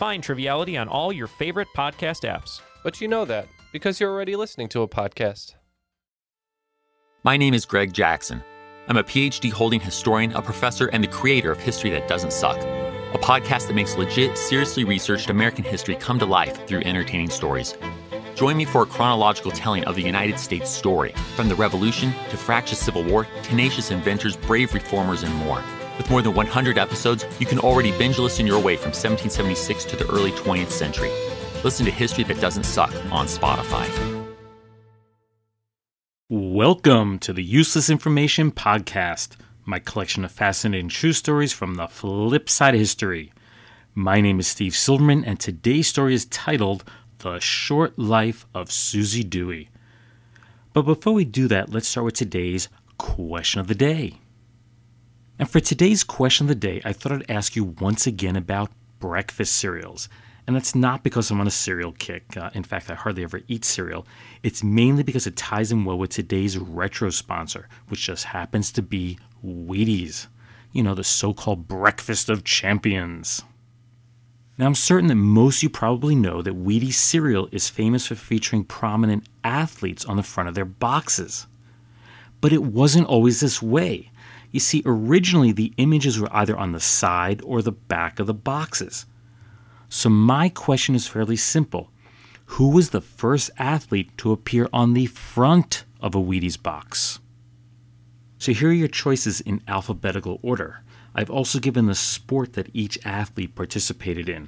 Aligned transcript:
Find 0.00 0.22
Triviality 0.22 0.78
on 0.78 0.88
all 0.88 1.12
your 1.12 1.26
favorite 1.26 1.68
podcast 1.76 2.26
apps. 2.26 2.62
but 2.82 3.02
you 3.02 3.06
know 3.06 3.26
that 3.26 3.46
because 3.70 4.00
you're 4.00 4.10
already 4.10 4.34
listening 4.34 4.66
to 4.70 4.80
a 4.80 4.88
podcast. 4.88 5.56
My 7.22 7.36
name 7.36 7.52
is 7.52 7.66
Greg 7.66 7.92
Jackson. 7.92 8.42
I'm 8.88 8.96
a 8.96 9.04
PhD 9.04 9.52
holding 9.52 9.78
historian, 9.78 10.32
a 10.32 10.40
professor, 10.40 10.86
and 10.86 11.04
the 11.04 11.08
creator 11.08 11.52
of 11.52 11.60
History 11.60 11.90
That 11.90 12.08
Doesn't 12.08 12.32
Suck, 12.32 12.56
a 12.56 13.18
podcast 13.18 13.66
that 13.66 13.74
makes 13.74 13.98
legit, 13.98 14.38
seriously 14.38 14.84
researched 14.84 15.28
American 15.28 15.64
history 15.64 15.96
come 15.96 16.18
to 16.18 16.24
life 16.24 16.66
through 16.66 16.80
entertaining 16.86 17.28
stories. 17.28 17.76
Join 18.34 18.56
me 18.56 18.64
for 18.64 18.84
a 18.84 18.86
chronological 18.86 19.50
telling 19.50 19.84
of 19.84 19.96
the 19.96 20.02
United 20.02 20.38
States 20.38 20.70
story, 20.70 21.12
from 21.36 21.50
the 21.50 21.56
Revolution 21.56 22.14
to 22.30 22.38
fractious 22.38 22.78
Civil 22.78 23.04
War, 23.04 23.26
tenacious 23.42 23.90
inventors, 23.90 24.34
brave 24.34 24.72
reformers, 24.72 25.24
and 25.24 25.34
more. 25.34 25.62
With 26.00 26.08
more 26.08 26.22
than 26.22 26.32
100 26.32 26.78
episodes, 26.78 27.26
you 27.38 27.44
can 27.44 27.58
already 27.58 27.92
binge 27.98 28.18
listen 28.18 28.46
your 28.46 28.58
way 28.58 28.74
from 28.74 28.88
1776 28.88 29.84
to 29.84 29.96
the 29.96 30.08
early 30.08 30.32
20th 30.32 30.70
century. 30.70 31.10
Listen 31.62 31.84
to 31.84 31.92
History 31.92 32.24
That 32.24 32.40
Doesn't 32.40 32.64
Suck 32.64 32.90
on 33.12 33.26
Spotify. 33.26 33.86
Welcome 36.30 37.18
to 37.18 37.34
the 37.34 37.42
Useless 37.42 37.90
Information 37.90 38.50
Podcast, 38.50 39.36
my 39.66 39.78
collection 39.78 40.24
of 40.24 40.32
fascinating 40.32 40.88
true 40.88 41.12
stories 41.12 41.52
from 41.52 41.74
the 41.74 41.86
flip 41.86 42.48
side 42.48 42.72
of 42.72 42.80
history. 42.80 43.30
My 43.94 44.22
name 44.22 44.40
is 44.40 44.46
Steve 44.46 44.74
Silverman, 44.74 45.22
and 45.26 45.38
today's 45.38 45.88
story 45.88 46.14
is 46.14 46.24
titled 46.24 46.82
The 47.18 47.40
Short 47.40 47.98
Life 47.98 48.46
of 48.54 48.72
Suzy 48.72 49.22
Dewey. 49.22 49.68
But 50.72 50.86
before 50.86 51.12
we 51.12 51.26
do 51.26 51.46
that, 51.48 51.68
let's 51.68 51.88
start 51.88 52.06
with 52.06 52.14
today's 52.14 52.70
question 52.96 53.60
of 53.60 53.66
the 53.66 53.74
day. 53.74 54.14
And 55.40 55.48
for 55.48 55.58
today's 55.58 56.04
question 56.04 56.44
of 56.44 56.48
the 56.48 56.54
day, 56.54 56.82
I 56.84 56.92
thought 56.92 57.12
I'd 57.12 57.30
ask 57.30 57.56
you 57.56 57.64
once 57.64 58.06
again 58.06 58.36
about 58.36 58.70
breakfast 58.98 59.56
cereals. 59.56 60.06
And 60.46 60.54
that's 60.54 60.74
not 60.74 61.02
because 61.02 61.30
I'm 61.30 61.40
on 61.40 61.46
a 61.46 61.50
cereal 61.50 61.92
kick. 61.92 62.36
Uh, 62.36 62.50
in 62.52 62.62
fact, 62.62 62.90
I 62.90 62.94
hardly 62.94 63.22
ever 63.22 63.40
eat 63.48 63.64
cereal. 63.64 64.06
It's 64.42 64.62
mainly 64.62 65.02
because 65.02 65.26
it 65.26 65.36
ties 65.36 65.72
in 65.72 65.86
well 65.86 65.96
with 65.96 66.10
today's 66.10 66.58
retro 66.58 67.08
sponsor, 67.08 67.68
which 67.88 68.04
just 68.04 68.26
happens 68.26 68.70
to 68.72 68.82
be 68.82 69.18
Wheaties. 69.42 70.26
You 70.72 70.82
know, 70.82 70.94
the 70.94 71.04
so 71.04 71.32
called 71.32 71.66
breakfast 71.66 72.28
of 72.28 72.44
champions. 72.44 73.40
Now, 74.58 74.66
I'm 74.66 74.74
certain 74.74 75.08
that 75.08 75.14
most 75.14 75.60
of 75.60 75.62
you 75.62 75.70
probably 75.70 76.14
know 76.14 76.42
that 76.42 76.62
Wheaties 76.62 76.92
cereal 76.92 77.48
is 77.50 77.70
famous 77.70 78.08
for 78.08 78.14
featuring 78.14 78.64
prominent 78.64 79.24
athletes 79.42 80.04
on 80.04 80.18
the 80.18 80.22
front 80.22 80.50
of 80.50 80.54
their 80.54 80.66
boxes. 80.66 81.46
But 82.42 82.52
it 82.52 82.62
wasn't 82.62 83.06
always 83.06 83.40
this 83.40 83.62
way. 83.62 84.09
You 84.50 84.60
see, 84.60 84.82
originally 84.84 85.52
the 85.52 85.72
images 85.76 86.18
were 86.18 86.34
either 86.34 86.56
on 86.56 86.72
the 86.72 86.80
side 86.80 87.40
or 87.44 87.62
the 87.62 87.72
back 87.72 88.18
of 88.18 88.26
the 88.26 88.34
boxes. 88.34 89.06
So, 89.88 90.08
my 90.08 90.48
question 90.48 90.94
is 90.94 91.06
fairly 91.06 91.36
simple 91.36 91.90
Who 92.46 92.70
was 92.70 92.90
the 92.90 93.00
first 93.00 93.50
athlete 93.58 94.16
to 94.18 94.32
appear 94.32 94.68
on 94.72 94.94
the 94.94 95.06
front 95.06 95.84
of 96.00 96.14
a 96.14 96.18
Wheaties 96.20 96.60
box? 96.60 97.20
So, 98.38 98.52
here 98.52 98.70
are 98.70 98.72
your 98.72 98.88
choices 98.88 99.40
in 99.40 99.62
alphabetical 99.68 100.40
order. 100.42 100.82
I've 101.14 101.30
also 101.30 101.58
given 101.58 101.86
the 101.86 101.94
sport 101.94 102.52
that 102.54 102.70
each 102.72 102.98
athlete 103.04 103.54
participated 103.54 104.28
in. 104.28 104.44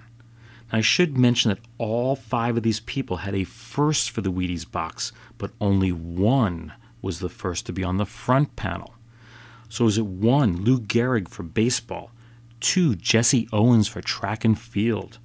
Now, 0.73 0.79
I 0.79 0.81
should 0.81 1.19
mention 1.19 1.49
that 1.51 1.61
all 1.79 2.17
five 2.17 2.57
of 2.57 2.63
these 2.63 2.81
people 2.81 3.19
had 3.19 3.35
a 3.35 3.45
first 3.45 4.11
for 4.11 4.21
the 4.21 4.33
Wheaties 4.33 4.69
box, 4.71 5.13
but 5.39 5.53
only 5.61 5.93
one 5.93 6.73
was 7.03 7.19
the 7.19 7.29
first 7.29 7.67
to 7.67 7.73
be 7.73 7.83
on 7.83 7.97
the 7.97 8.07
front 8.07 8.55
panel. 8.55 8.92
So, 9.73 9.87
is 9.87 9.97
it 9.97 10.05
one, 10.05 10.65
Lou 10.65 10.81
Gehrig 10.81 11.31
for 11.31 11.45
baseball, 11.45 12.11
two, 12.61 12.95
Jesse 12.95 13.49
Owens 13.55 13.89
for 13.89 14.03
track 14.03 14.45
and 14.45 14.61
field, 14.61 15.19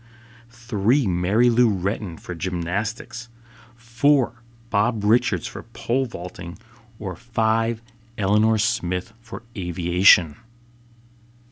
three, 0.49 1.05
Mary 1.05 1.49
Lou 1.49 1.69
Retton 1.69 2.17
for 2.17 2.33
gymnastics, 2.33 3.27
four, 3.75 4.41
Bob 4.69 5.03
Richards 5.03 5.47
for 5.47 5.63
pole 5.63 6.05
vaulting, 6.05 6.57
or 6.97 7.17
five, 7.17 7.81
Eleanor 8.17 8.57
Smith 8.57 9.11
for 9.19 9.43
aviation? 9.57 10.37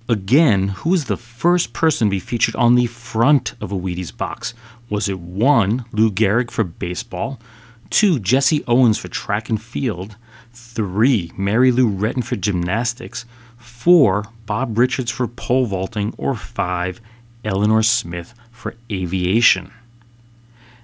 Again, 0.08 0.70
who 0.70 0.92
was 0.92 1.08
the 1.08 1.18
first 1.18 1.74
person 1.74 2.08
to 2.08 2.12
be 2.12 2.20
featured 2.20 2.56
on 2.56 2.76
the 2.76 2.88
front 2.88 3.56
of 3.60 3.74
a 3.74 3.78
Wheaties 3.78 4.16
box? 4.16 4.54
Was 4.90 5.10
it 5.10 5.20
one, 5.20 5.84
Lou 5.92 6.10
Gehrig 6.10 6.50
for 6.50 6.64
baseball, 6.64 7.42
two, 7.90 8.20
Jesse 8.20 8.64
Owens 8.70 8.98
for 8.98 9.10
track 9.10 9.50
and 9.50 9.62
field, 9.62 10.16
three, 10.56 11.32
Mary 11.38 11.72
Lou 11.72 11.90
Retton 11.90 12.24
for 12.24 12.36
gymnastics, 12.36 13.26
four, 13.58 14.26
Bob 14.46 14.78
Richards 14.78 15.12
for 15.12 15.28
pole 15.28 15.66
vaulting, 15.66 16.14
or 16.18 16.36
five, 16.36 17.00
Eleanor 17.44 17.84
Smith 17.84 18.34
for 18.52 18.76
aviation? 18.92 19.72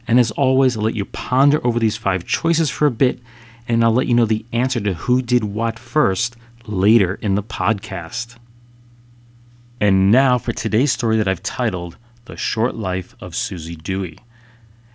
And 0.08 0.20
as 0.20 0.32
always, 0.32 0.76
I'll 0.76 0.84
let 0.84 0.96
you 0.96 1.06
ponder 1.06 1.66
over 1.66 1.80
these 1.80 1.98
five 1.98 2.26
choices 2.26 2.70
for 2.70 2.86
a 2.86 2.92
bit, 2.92 3.20
and 3.68 3.84
I'll 3.84 3.94
let 3.94 4.08
you 4.08 4.14
know 4.14 4.26
the 4.26 4.46
answer 4.52 4.80
to 4.82 4.94
who 4.94 5.22
did 5.22 5.44
what 5.44 5.80
first 5.80 6.36
later 6.68 7.18
in 7.22 7.36
the 7.36 7.44
podcast. 7.44 8.36
And 9.80 10.12
now 10.12 10.38
for 10.38 10.52
today's 10.52 10.92
story 10.92 11.18
that 11.18 11.28
I've 11.28 11.44
titled 11.44 11.98
The 12.26 12.38
Short 12.38 12.76
Life 12.76 13.16
of 13.20 13.36
Suzy 13.36 13.76
Dewey. 13.76 14.20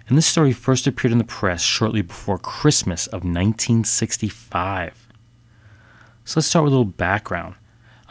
And 0.09 0.17
this 0.17 0.27
story 0.27 0.53
first 0.53 0.87
appeared 0.87 1.13
in 1.13 1.19
the 1.19 1.25
press 1.25 1.63
shortly 1.63 2.03
before 2.03 2.39
Christmas 2.39 3.07
of 3.09 3.25
1965. 3.25 5.09
So 6.25 6.41
let's 6.41 6.47
start 6.47 6.65
with 6.65 6.73
a 6.73 6.77
little 6.77 6.93
background. 6.93 7.57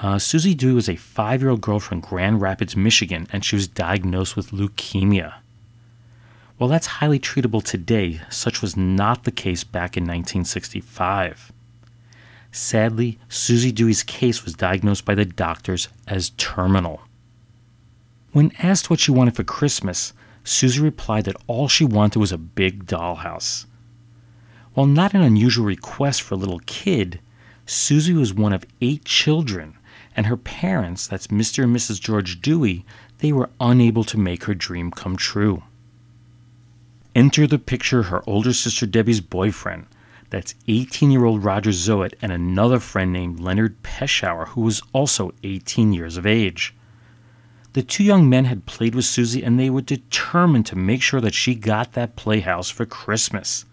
Uh, 0.02 0.20
Suzy 0.20 0.54
Dewey 0.54 0.74
was 0.74 0.90
a 0.90 0.98
five 0.98 1.42
year 1.42 1.50
old 1.52 1.62
girl 1.62 1.80
from 1.80 2.02
Grand 2.02 2.42
Rapids, 2.42 2.76
Michigan, 2.76 3.28
and 3.32 3.46
she 3.46 3.56
was 3.56 3.68
diagnosed 3.68 4.36
with 4.36 4.52
leukemia. 4.52 5.36
While 6.58 6.70
that's 6.70 6.88
highly 6.88 7.20
treatable 7.20 7.64
today, 7.64 8.22
such 8.30 8.62
was 8.62 8.76
not 8.76 9.24
the 9.24 9.32
case 9.32 9.64
back 9.64 9.98
in 9.98 10.04
1965. 10.04 11.52
Sadly, 12.52 13.20
Suzy 13.28 13.72
Dewey's 13.72 14.04
case 14.04 14.46
was 14.46 14.54
diagnosed 14.54 15.04
by 15.04 15.16
the 15.16 15.26
doctors 15.26 15.90
as 16.08 16.30
terminal. 16.32 17.02
When 18.32 18.54
asked 18.60 18.90
what 18.90 19.02
she 19.02 19.12
wanted 19.12 19.36
for 19.36 19.44
Christmas, 19.44 20.14
Suzy 20.48 20.80
replied 20.80 21.26
that 21.26 21.36
all 21.48 21.68
she 21.68 21.84
wanted 21.84 22.20
was 22.20 22.32
a 22.32 22.38
big 22.38 22.86
dollhouse. 22.86 23.66
While 24.76 24.86
not 24.86 25.16
an 25.16 25.22
unusual 25.22 25.66
request 25.66 26.22
for 26.22 26.36
a 26.36 26.38
little 26.38 26.60
kid, 26.68 27.20
Suzy 27.66 28.14
was 28.14 28.32
one 28.32 28.54
of 28.54 28.64
eight 28.80 29.06
children, 29.06 29.74
and 30.16 30.28
her 30.28 30.38
parents, 30.38 31.08
that's 31.08 31.28
Mr. 31.28 31.64
and 31.64 31.76
Mrs. 31.76 32.00
George 32.00 32.42
Dewey, 32.42 32.86
they 33.18 33.34
were 33.34 33.50
unable 33.60 34.04
to 34.04 34.20
make 34.20 34.44
her 34.44 34.54
dream 34.54 34.92
come 34.92 35.18
true. 35.18 35.64
Enter 37.16 37.48
the 37.48 37.58
picture 37.58 38.04
her 38.04 38.22
older 38.30 38.54
sister 38.54 38.86
Debbie's 38.86 39.22
boyfriend, 39.22 39.88
that's 40.30 40.54
18 40.68 41.10
year 41.10 41.26
old 41.26 41.44
Roger 41.44 41.72
Zoet, 41.72 42.14
and 42.22 42.32
another 42.32 42.80
friend 42.80 43.12
named 43.12 43.40
Leonard 43.40 43.82
Peschauer, 43.82 44.50
who 44.50 44.62
was 44.62 44.84
also 44.94 45.34
18 45.44 45.92
years 45.92 46.18
of 46.18 46.28
age. 46.28 46.76
The 47.76 47.84
two 47.84 48.06
young 48.06 48.30
men 48.30 48.46
had 48.46 48.66
played 48.66 48.96
with 48.96 49.04
Suzy 49.04 49.44
and 49.44 49.60
they 49.60 49.70
were 49.70 49.82
determined 49.82 50.66
to 50.68 50.78
make 50.78 51.02
sure 51.02 51.20
that 51.20 51.34
she 51.34 51.56
got 51.56 51.92
that 51.92 52.16
playhouse 52.16 52.70
for 52.70 52.86
Christmas. 52.86 53.66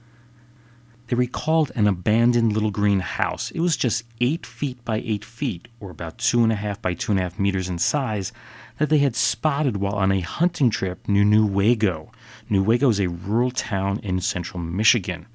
They 1.06 1.14
recalled 1.14 1.70
an 1.76 1.86
abandoned 1.86 2.52
little 2.52 2.72
green 2.72 2.98
house. 2.98 3.52
It 3.52 3.60
was 3.60 3.76
just 3.76 4.02
eight 4.20 4.44
feet 4.44 4.84
by 4.84 4.96
eight 5.06 5.24
feet, 5.24 5.68
or 5.78 5.88
about 5.88 6.18
two 6.18 6.42
and 6.42 6.50
a 6.50 6.56
half 6.56 6.82
by 6.82 6.94
two 6.94 7.12
and 7.12 7.20
a 7.20 7.22
half 7.22 7.38
meters 7.38 7.68
in 7.68 7.78
size, 7.78 8.32
that 8.78 8.88
they 8.88 8.98
had 8.98 9.14
spotted 9.14 9.76
while 9.76 9.94
on 9.94 10.10
a 10.10 10.18
hunting 10.18 10.68
trip 10.68 11.06
near 11.06 11.22
Newaygo. 11.22 12.10
Newaygo 12.50 12.90
is 12.90 12.98
a 12.98 13.06
rural 13.06 13.52
town 13.52 14.00
in 14.02 14.18
central 14.18 14.58
Michigan. 14.58 15.28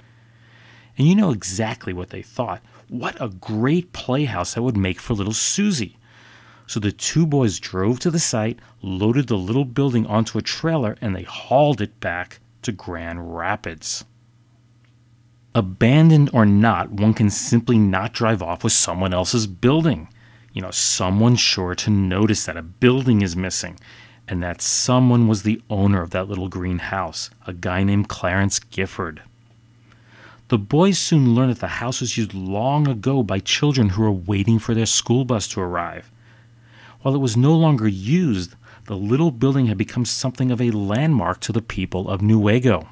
And 0.98 1.08
you 1.08 1.16
know 1.16 1.32
exactly 1.32 1.94
what 1.94 2.10
they 2.10 2.22
thought. 2.22 2.62
What 2.90 3.16
a 3.22 3.30
great 3.30 3.94
playhouse 3.94 4.56
that 4.56 4.62
would 4.62 4.76
make 4.76 5.00
for 5.00 5.14
little 5.14 5.32
Suzy. 5.32 5.96
So 6.68 6.80
the 6.80 6.92
two 6.92 7.26
boys 7.26 7.60
drove 7.60 8.00
to 8.02 8.12
the 8.12 8.20
site, 8.20 8.60
loaded 8.82 9.28
the 9.28 9.38
little 9.38 9.66
building 9.66 10.06
onto 10.06 10.38
a 10.38 10.42
trailer, 10.42 10.98
and 11.02 11.16
they 11.16 11.24
hauled 11.24 11.82
it 11.82 12.00
back 12.00 12.40
to 12.62 12.72
Grand 12.72 13.36
Rapids. 13.36 14.04
Abandoned 15.56 16.30
or 16.34 16.46
not, 16.46 16.92
one 16.92 17.14
can 17.14 17.30
simply 17.30 17.78
not 17.78 18.14
drive 18.14 18.44
off 18.44 18.64
with 18.64 18.74
someone 18.74 19.14
else's 19.14 19.48
building. 19.48 20.10
You 20.54 20.62
know, 20.62 20.72
someone's 20.72 21.40
sure 21.40 21.74
to 21.76 21.90
notice 21.90 22.46
that 22.46 22.58
a 22.58 22.62
building 22.62 23.22
is 23.22 23.36
missing. 23.36 23.80
and 24.28 24.44
that 24.44 24.62
someone 24.62 25.28
was 25.28 25.44
the 25.44 25.62
owner 25.70 26.02
of 26.02 26.10
that 26.12 26.28
little 26.28 26.50
green 26.50 26.80
house, 26.80 27.30
a 27.46 27.54
guy 27.54 27.84
named 27.84 28.10
Clarence 28.10 28.60
Gifford. 28.60 29.22
The 30.50 30.58
boys 30.58 30.98
soon 30.98 31.34
learned 31.36 31.52
that 31.52 31.60
the 31.60 31.68
house 31.68 32.02
was 32.02 32.18
used 32.18 32.34
long 32.34 32.88
ago 32.88 33.24
by 33.24 33.40
children 33.40 33.90
who 33.90 34.02
were 34.02 34.12
waiting 34.12 34.60
for 34.60 34.74
their 34.74 34.86
school 34.86 35.26
bus 35.26 35.48
to 35.50 35.62
arrive. 35.62 36.10
While 37.02 37.16
it 37.16 37.20
was 37.20 37.38
no 37.38 37.54
longer 37.56 37.88
used, 37.88 38.56
the 38.86 38.98
little 38.98 39.32
building 39.32 39.68
had 39.68 39.78
become 39.78 40.06
something 40.06 40.52
of 40.52 40.62
a 40.62 40.72
landmark 40.72 41.40
to 41.42 41.52
the 41.52 41.62
people 41.62 42.10
of 42.10 42.22
Newaygo. 42.22 42.88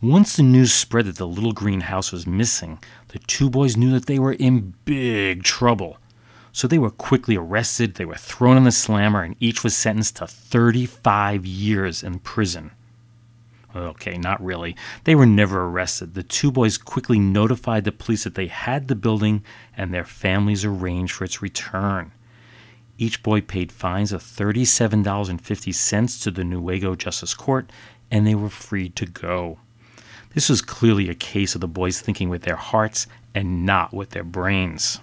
Once 0.00 0.36
the 0.36 0.42
news 0.42 0.72
spread 0.72 1.06
that 1.06 1.16
the 1.16 1.26
little 1.26 1.52
green 1.52 1.82
house 1.82 2.12
was 2.12 2.26
missing, 2.26 2.78
the 3.08 3.18
two 3.20 3.48
boys 3.48 3.76
knew 3.76 3.90
that 3.90 4.06
they 4.06 4.18
were 4.18 4.34
in 4.34 4.74
big 4.84 5.42
trouble. 5.42 5.98
So 6.52 6.68
they 6.68 6.78
were 6.78 6.90
quickly 6.90 7.36
arrested, 7.36 7.94
they 7.94 8.04
were 8.04 8.14
thrown 8.14 8.56
in 8.56 8.64
the 8.64 8.70
slammer, 8.70 9.22
and 9.22 9.34
each 9.40 9.64
was 9.64 9.74
sentenced 9.74 10.16
to 10.16 10.26
35 10.26 11.44
years 11.44 12.02
in 12.02 12.18
prison. 12.20 12.70
Okay, 13.74 14.16
not 14.18 14.44
really. 14.44 14.76
They 15.02 15.14
were 15.14 15.26
never 15.26 15.64
arrested. 15.64 16.14
The 16.14 16.22
two 16.22 16.52
boys 16.52 16.78
quickly 16.78 17.18
notified 17.18 17.84
the 17.84 17.90
police 17.90 18.22
that 18.22 18.36
they 18.36 18.46
had 18.46 18.86
the 18.86 18.94
building 18.94 19.42
and 19.76 19.92
their 19.92 20.04
families 20.04 20.64
arranged 20.64 21.12
for 21.12 21.24
its 21.24 21.42
return. 21.42 22.12
Each 22.96 23.22
boy 23.22 23.40
paid 23.40 23.72
fines 23.72 24.12
of 24.12 24.22
$37.50 24.22 26.22
to 26.22 26.30
the 26.30 26.42
Newaygo 26.42 26.96
Justice 26.96 27.34
Court, 27.34 27.70
and 28.10 28.26
they 28.26 28.34
were 28.34 28.48
free 28.48 28.88
to 28.90 29.06
go. 29.06 29.58
This 30.34 30.48
was 30.48 30.62
clearly 30.62 31.08
a 31.08 31.14
case 31.14 31.54
of 31.54 31.60
the 31.60 31.68
boys 31.68 32.00
thinking 32.00 32.28
with 32.28 32.42
their 32.42 32.56
hearts 32.56 33.06
and 33.34 33.66
not 33.66 33.92
with 33.92 34.10
their 34.10 34.24
brains. 34.24 35.00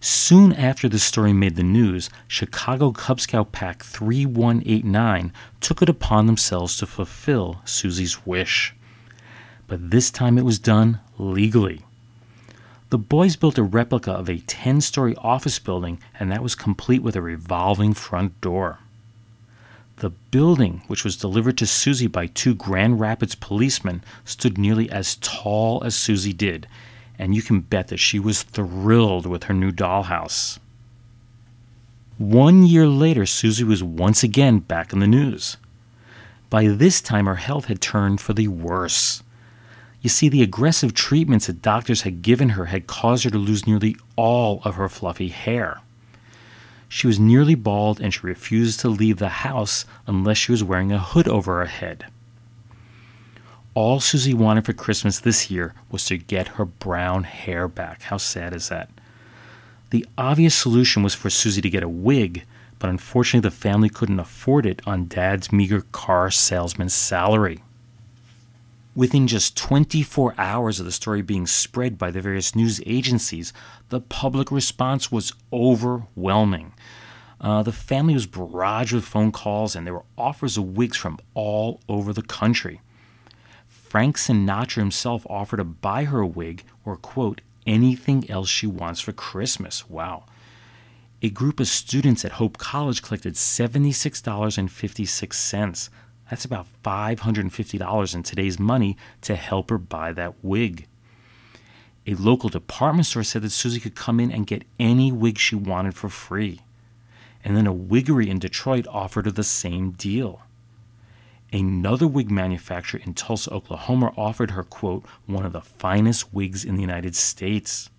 Soon 0.00 0.52
after 0.54 0.88
this 0.88 1.04
story 1.04 1.32
made 1.32 1.56
the 1.56 1.62
news, 1.62 2.08
Chicago 2.26 2.90
Cub 2.90 3.20
Scout 3.20 3.52
Pack 3.52 3.82
3189 3.82 5.32
took 5.60 5.82
it 5.82 5.88
upon 5.88 6.26
themselves 6.26 6.76
to 6.78 6.86
fulfill 6.86 7.60
Suzy's 7.64 8.26
wish. 8.26 8.74
But 9.66 9.90
this 9.90 10.10
time 10.10 10.38
it 10.38 10.44
was 10.44 10.58
done 10.58 11.00
legally. 11.18 11.84
The 12.90 12.98
boys 12.98 13.36
built 13.36 13.56
a 13.56 13.62
replica 13.62 14.10
of 14.10 14.28
a 14.28 14.40
10 14.40 14.80
story 14.80 15.14
office 15.16 15.60
building, 15.60 16.00
and 16.18 16.30
that 16.30 16.42
was 16.42 16.56
complete 16.56 17.04
with 17.04 17.14
a 17.14 17.22
revolving 17.22 17.94
front 17.94 18.40
door. 18.40 18.80
The 19.98 20.10
building, 20.10 20.82
which 20.88 21.04
was 21.04 21.16
delivered 21.16 21.56
to 21.58 21.66
Suzy 21.66 22.08
by 22.08 22.26
two 22.26 22.52
Grand 22.52 22.98
Rapids 22.98 23.36
policemen, 23.36 24.02
stood 24.24 24.58
nearly 24.58 24.90
as 24.90 25.16
tall 25.16 25.84
as 25.84 25.94
Suzy 25.94 26.32
did, 26.32 26.66
and 27.16 27.32
you 27.32 27.42
can 27.42 27.60
bet 27.60 27.88
that 27.88 27.98
she 27.98 28.18
was 28.18 28.42
thrilled 28.42 29.24
with 29.26 29.44
her 29.44 29.54
new 29.54 29.70
dollhouse. 29.70 30.58
One 32.18 32.66
year 32.66 32.88
later, 32.88 33.24
Suzy 33.24 33.62
was 33.62 33.84
once 33.84 34.24
again 34.24 34.58
back 34.58 34.92
in 34.92 34.98
the 34.98 35.06
news. 35.06 35.58
By 36.48 36.66
this 36.66 37.00
time, 37.00 37.26
her 37.26 37.36
health 37.36 37.66
had 37.66 37.80
turned 37.80 38.20
for 38.20 38.32
the 38.32 38.48
worse. 38.48 39.22
You 40.00 40.08
see, 40.08 40.28
the 40.28 40.42
aggressive 40.42 40.94
treatments 40.94 41.46
that 41.46 41.62
doctors 41.62 42.02
had 42.02 42.22
given 42.22 42.50
her 42.50 42.66
had 42.66 42.86
caused 42.86 43.24
her 43.24 43.30
to 43.30 43.38
lose 43.38 43.66
nearly 43.66 43.96
all 44.16 44.62
of 44.64 44.76
her 44.76 44.88
fluffy 44.88 45.28
hair. 45.28 45.80
She 46.88 47.06
was 47.06 47.20
nearly 47.20 47.54
bald 47.54 48.00
and 48.00 48.12
she 48.12 48.20
refused 48.22 48.80
to 48.80 48.88
leave 48.88 49.18
the 49.18 49.28
house 49.28 49.84
unless 50.06 50.38
she 50.38 50.52
was 50.52 50.64
wearing 50.64 50.90
a 50.90 50.98
hood 50.98 51.28
over 51.28 51.58
her 51.58 51.66
head. 51.66 52.06
All 53.74 54.00
Suzy 54.00 54.34
wanted 54.34 54.66
for 54.66 54.72
Christmas 54.72 55.20
this 55.20 55.50
year 55.50 55.74
was 55.90 56.04
to 56.06 56.16
get 56.16 56.48
her 56.48 56.64
brown 56.64 57.22
hair 57.22 57.68
back. 57.68 58.02
How 58.02 58.16
sad 58.16 58.54
is 58.54 58.68
that? 58.70 58.90
The 59.90 60.04
obvious 60.18 60.54
solution 60.54 61.02
was 61.02 61.14
for 61.14 61.30
Suzy 61.30 61.60
to 61.60 61.70
get 61.70 61.84
a 61.84 61.88
wig, 61.88 62.44
but 62.80 62.90
unfortunately 62.90 63.48
the 63.48 63.54
family 63.54 63.88
couldn't 63.88 64.18
afford 64.18 64.66
it 64.66 64.82
on 64.86 65.06
Dad's 65.06 65.52
meager 65.52 65.82
car 65.92 66.30
salesman's 66.30 66.94
salary. 66.94 67.62
Within 68.94 69.26
just 69.28 69.56
24 69.56 70.34
hours 70.36 70.80
of 70.80 70.86
the 70.86 70.92
story 70.92 71.22
being 71.22 71.46
spread 71.46 71.96
by 71.96 72.10
the 72.10 72.20
various 72.20 72.56
news 72.56 72.80
agencies, 72.84 73.52
the 73.88 74.00
public 74.00 74.50
response 74.50 75.12
was 75.12 75.32
overwhelming. 75.52 76.72
Uh, 77.40 77.62
the 77.62 77.72
family 77.72 78.14
was 78.14 78.26
barraged 78.26 78.92
with 78.92 79.04
phone 79.04 79.30
calls, 79.30 79.76
and 79.76 79.86
there 79.86 79.94
were 79.94 80.02
offers 80.18 80.56
of 80.56 80.76
wigs 80.76 80.96
from 80.96 81.20
all 81.34 81.80
over 81.88 82.12
the 82.12 82.22
country. 82.22 82.80
Frank 83.66 84.16
Sinatra 84.16 84.78
himself 84.78 85.24
offered 85.30 85.58
to 85.58 85.64
buy 85.64 86.02
her 86.04 86.20
a 86.20 86.26
wig 86.26 86.64
or, 86.84 86.96
quote, 86.96 87.40
anything 87.66 88.28
else 88.30 88.48
she 88.48 88.66
wants 88.66 89.00
for 89.00 89.12
Christmas. 89.12 89.88
Wow. 89.88 90.24
A 91.22 91.30
group 91.30 91.60
of 91.60 91.68
students 91.68 92.24
at 92.24 92.32
Hope 92.32 92.58
College 92.58 93.02
collected 93.02 93.34
$76.56. 93.34 95.90
That's 96.30 96.44
about 96.44 96.68
$550 96.84 98.14
in 98.14 98.22
today's 98.22 98.58
money 98.60 98.96
to 99.22 99.34
help 99.34 99.70
her 99.70 99.78
buy 99.78 100.12
that 100.12 100.34
wig. 100.42 100.86
A 102.06 102.14
local 102.14 102.48
department 102.48 103.06
store 103.06 103.24
said 103.24 103.42
that 103.42 103.50
Suzy 103.50 103.80
could 103.80 103.96
come 103.96 104.20
in 104.20 104.30
and 104.30 104.46
get 104.46 104.64
any 104.78 105.10
wig 105.10 105.38
she 105.38 105.56
wanted 105.56 105.94
for 105.94 106.08
free. 106.08 106.60
And 107.42 107.56
then 107.56 107.66
a 107.66 107.72
wiggery 107.72 108.30
in 108.30 108.38
Detroit 108.38 108.86
offered 108.88 109.24
her 109.24 109.32
the 109.32 109.42
same 109.42 109.90
deal. 109.90 110.42
Another 111.52 112.06
wig 112.06 112.30
manufacturer 112.30 113.00
in 113.04 113.14
Tulsa, 113.14 113.50
Oklahoma 113.50 114.12
offered 114.16 114.52
her, 114.52 114.62
quote, 114.62 115.04
one 115.26 115.44
of 115.44 115.52
the 115.52 115.60
finest 115.60 116.32
wigs 116.32 116.64
in 116.64 116.76
the 116.76 116.80
United 116.80 117.16
States. 117.16 117.90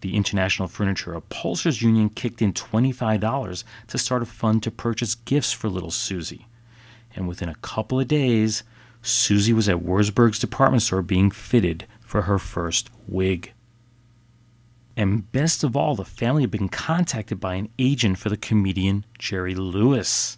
The 0.00 0.16
International 0.16 0.68
Furniture 0.68 1.12
Upholsterers 1.12 1.82
Union 1.82 2.08
kicked 2.08 2.40
in 2.40 2.54
$25 2.54 3.64
to 3.88 3.98
start 3.98 4.22
a 4.22 4.26
fund 4.26 4.62
to 4.62 4.70
purchase 4.70 5.14
gifts 5.14 5.52
for 5.52 5.68
little 5.68 5.90
Susie. 5.90 6.46
And 7.14 7.26
within 7.26 7.48
a 7.48 7.54
couple 7.56 8.00
of 8.00 8.08
days, 8.08 8.62
Suzy 9.02 9.52
was 9.52 9.68
at 9.68 9.82
Wurzburg's 9.82 10.38
department 10.38 10.82
store 10.82 11.02
being 11.02 11.30
fitted 11.30 11.86
for 12.00 12.22
her 12.22 12.38
first 12.38 12.90
wig. 13.08 13.52
And 14.96 15.30
best 15.32 15.64
of 15.64 15.76
all, 15.76 15.94
the 15.94 16.04
family 16.04 16.42
had 16.42 16.50
been 16.50 16.68
contacted 16.68 17.40
by 17.40 17.54
an 17.54 17.70
agent 17.78 18.18
for 18.18 18.28
the 18.28 18.36
comedian 18.36 19.04
Jerry 19.18 19.54
Lewis. 19.54 20.36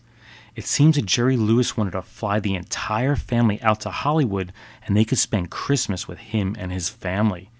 It 0.54 0.66
seems 0.66 0.96
that 0.96 1.06
Jerry 1.06 1.36
Lewis 1.36 1.76
wanted 1.76 1.92
to 1.92 2.02
fly 2.02 2.38
the 2.38 2.54
entire 2.54 3.16
family 3.16 3.60
out 3.62 3.80
to 3.80 3.90
Hollywood 3.90 4.52
and 4.86 4.96
they 4.96 5.04
could 5.04 5.18
spend 5.18 5.50
Christmas 5.50 6.06
with 6.06 6.18
him 6.18 6.54
and 6.58 6.70
his 6.70 6.90
family. 6.90 7.50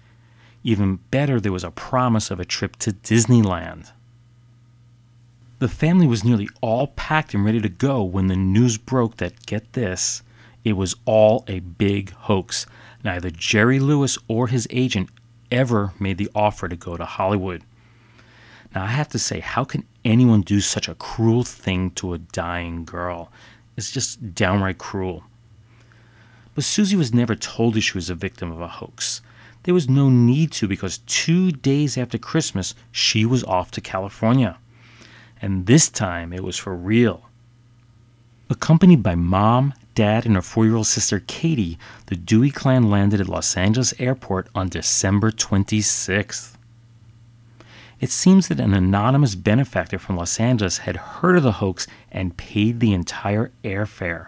Even 0.63 0.99
better, 1.11 1.39
there 1.39 1.51
was 1.51 1.63
a 1.63 1.71
promise 1.71 2.31
of 2.31 2.39
a 2.39 2.45
trip 2.45 2.77
to 2.77 2.91
Disneyland. 2.93 3.91
The 5.59 5.67
family 5.67 6.07
was 6.07 6.23
nearly 6.23 6.49
all 6.61 6.87
packed 6.87 7.33
and 7.33 7.45
ready 7.45 7.61
to 7.61 7.69
go 7.69 8.03
when 8.03 8.27
the 8.27 8.35
news 8.35 8.77
broke 8.77 9.17
that, 9.17 9.45
get 9.45 9.73
this, 9.73 10.21
it 10.63 10.73
was 10.73 10.95
all 11.05 11.43
a 11.47 11.59
big 11.59 12.11
hoax. 12.11 12.65
Neither 13.03 13.29
Jerry 13.29 13.79
Lewis 13.79 14.17
or 14.27 14.47
his 14.47 14.67
agent 14.69 15.09
ever 15.51 15.93
made 15.99 16.17
the 16.17 16.29
offer 16.33 16.67
to 16.67 16.75
go 16.75 16.97
to 16.97 17.05
Hollywood. 17.05 17.63
Now, 18.73 18.83
I 18.83 18.87
have 18.87 19.09
to 19.09 19.19
say, 19.19 19.39
how 19.39 19.63
can 19.63 19.85
anyone 20.03 20.41
do 20.41 20.59
such 20.59 20.87
a 20.87 20.95
cruel 20.95 21.43
thing 21.43 21.91
to 21.91 22.13
a 22.13 22.17
dying 22.17 22.85
girl? 22.85 23.31
It's 23.77 23.91
just 23.91 24.33
downright 24.33 24.79
cruel. 24.79 25.23
But 26.55 26.63
Suzy 26.63 26.95
was 26.95 27.13
never 27.13 27.35
told 27.35 27.75
that 27.75 27.81
she 27.81 27.93
was 27.97 28.09
a 28.09 28.15
victim 28.15 28.51
of 28.51 28.61
a 28.61 28.67
hoax. 28.67 29.21
There 29.63 29.73
was 29.73 29.89
no 29.89 30.09
need 30.09 30.51
to 30.53 30.67
because 30.67 30.99
two 30.99 31.51
days 31.51 31.97
after 31.97 32.17
Christmas, 32.17 32.75
she 32.91 33.25
was 33.25 33.43
off 33.43 33.71
to 33.71 33.81
California. 33.81 34.57
And 35.43 35.65
this 35.65 35.89
time 35.89 36.31
it 36.31 36.41
was 36.41 36.57
for 36.57 36.73
real. 36.73 37.29
Accompanied 38.49 39.03
by 39.03 39.15
mom, 39.15 39.73
dad, 39.93 40.25
and 40.25 40.35
her 40.35 40.41
four 40.41 40.63
year 40.63 40.77
old 40.77 40.87
sister 40.87 41.19
Katie, 41.19 41.77
the 42.05 42.15
Dewey 42.15 42.49
clan 42.49 42.89
landed 42.89 43.19
at 43.19 43.27
Los 43.27 43.57
Angeles 43.57 43.93
Airport 43.99 44.47
on 44.55 44.69
December 44.69 45.31
26th. 45.31 46.55
It 47.99 48.09
seems 48.09 48.47
that 48.47 48.61
an 48.61 48.73
anonymous 48.73 49.35
benefactor 49.35 49.99
from 49.99 50.15
Los 50.15 50.39
Angeles 50.39 50.77
had 50.77 50.95
heard 50.95 51.35
of 51.35 51.43
the 51.43 51.51
hoax 51.51 51.87
and 52.09 52.37
paid 52.37 52.79
the 52.79 52.93
entire 52.93 53.51
airfare. 53.65 54.27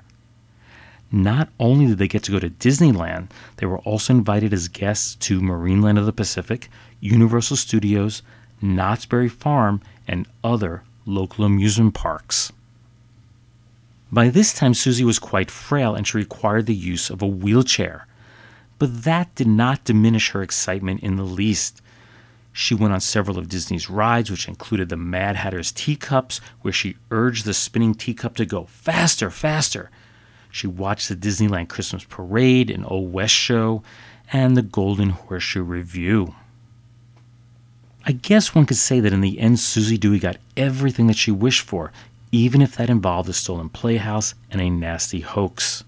Not 1.13 1.48
only 1.62 1.86
did 1.86 1.98
they 1.98 2.10
get 2.10 2.24
to 2.24 2.34
go 2.34 2.39
to 2.39 2.50
Disneyland, 2.50 3.29
they 3.55 3.65
were 3.65 3.79
also 3.79 4.13
invited 4.13 4.51
as 4.51 4.67
guests 4.67 5.15
to 5.27 5.39
Marineland 5.39 5.98
of 5.98 6.05
the 6.07 6.12
Pacific, 6.12 6.69
Universal 7.00 7.55
Studios, 7.55 8.22
Knott's 8.62 9.05
Berry 9.05 9.29
Farm, 9.29 9.79
and 10.10 10.27
other 10.43 10.84
local 11.05 11.45
amusement 11.45 11.93
parks. 11.93 12.51
By 14.12 14.29
this 14.29 14.53
time, 14.53 14.74
Suzy 14.74 15.03
was 15.03 15.19
quite 15.19 15.51
frail 15.51 15.95
and 15.95 16.07
she 16.07 16.17
required 16.17 16.65
the 16.65 16.75
use 16.75 17.09
of 17.09 17.21
a 17.21 17.27
wheelchair. 17.27 18.07
But 18.77 19.03
that 19.03 19.33
did 19.35 19.47
not 19.47 19.83
diminish 19.83 20.31
her 20.31 20.41
excitement 20.41 21.01
in 21.01 21.15
the 21.15 21.24
least. 21.24 21.81
She 22.53 22.74
went 22.74 22.93
on 22.93 23.01
several 23.01 23.38
of 23.38 23.50
Disney's 23.50 23.89
rides, 23.89 24.31
which 24.31 24.47
included 24.47 24.89
the 24.89 24.97
Mad 24.97 25.35
Hatter's 25.35 25.71
teacups, 25.71 26.39
where 26.62 26.71
she 26.71 26.95
urged 27.12 27.45
the 27.45 27.53
spinning 27.53 27.95
teacup 27.95 28.35
to 28.38 28.45
go 28.45 28.65
faster, 28.65 29.29
faster. 29.29 29.91
She 30.50 30.67
watched 30.67 31.09
the 31.09 31.17
Disneyland 31.17 31.67
Christmas 31.67 32.05
Parade 32.05 32.69
and 32.69 32.85
Old 32.88 33.12
West 33.12 33.33
Show 33.33 33.83
and 34.31 34.55
the 34.55 34.62
Golden 34.62 35.09
Horseshoe 35.09 35.63
Revue. 35.63 36.33
I 38.07 38.12
guess 38.12 38.53
one 38.53 38.67
could 38.67 38.77
say 38.77 39.00
that 39.00 39.13
in 39.13 39.21
the 39.21 39.39
end, 39.39 39.59
Suzy 39.59 39.97
Dewey 39.97 40.19
got 40.19 40.38
everything 40.55 41.07
that 41.07 41.17
she 41.17 41.31
wished 41.31 41.62
for, 41.62 41.91
even 42.31 42.62
if 42.62 42.75
that 42.75 42.89
involved 42.89 43.27
a 43.29 43.33
stolen 43.33 43.67
playhouse 43.69 44.35
and 44.51 44.62
a 44.62 44.69
nasty 44.69 45.21
hoax. 45.21 45.83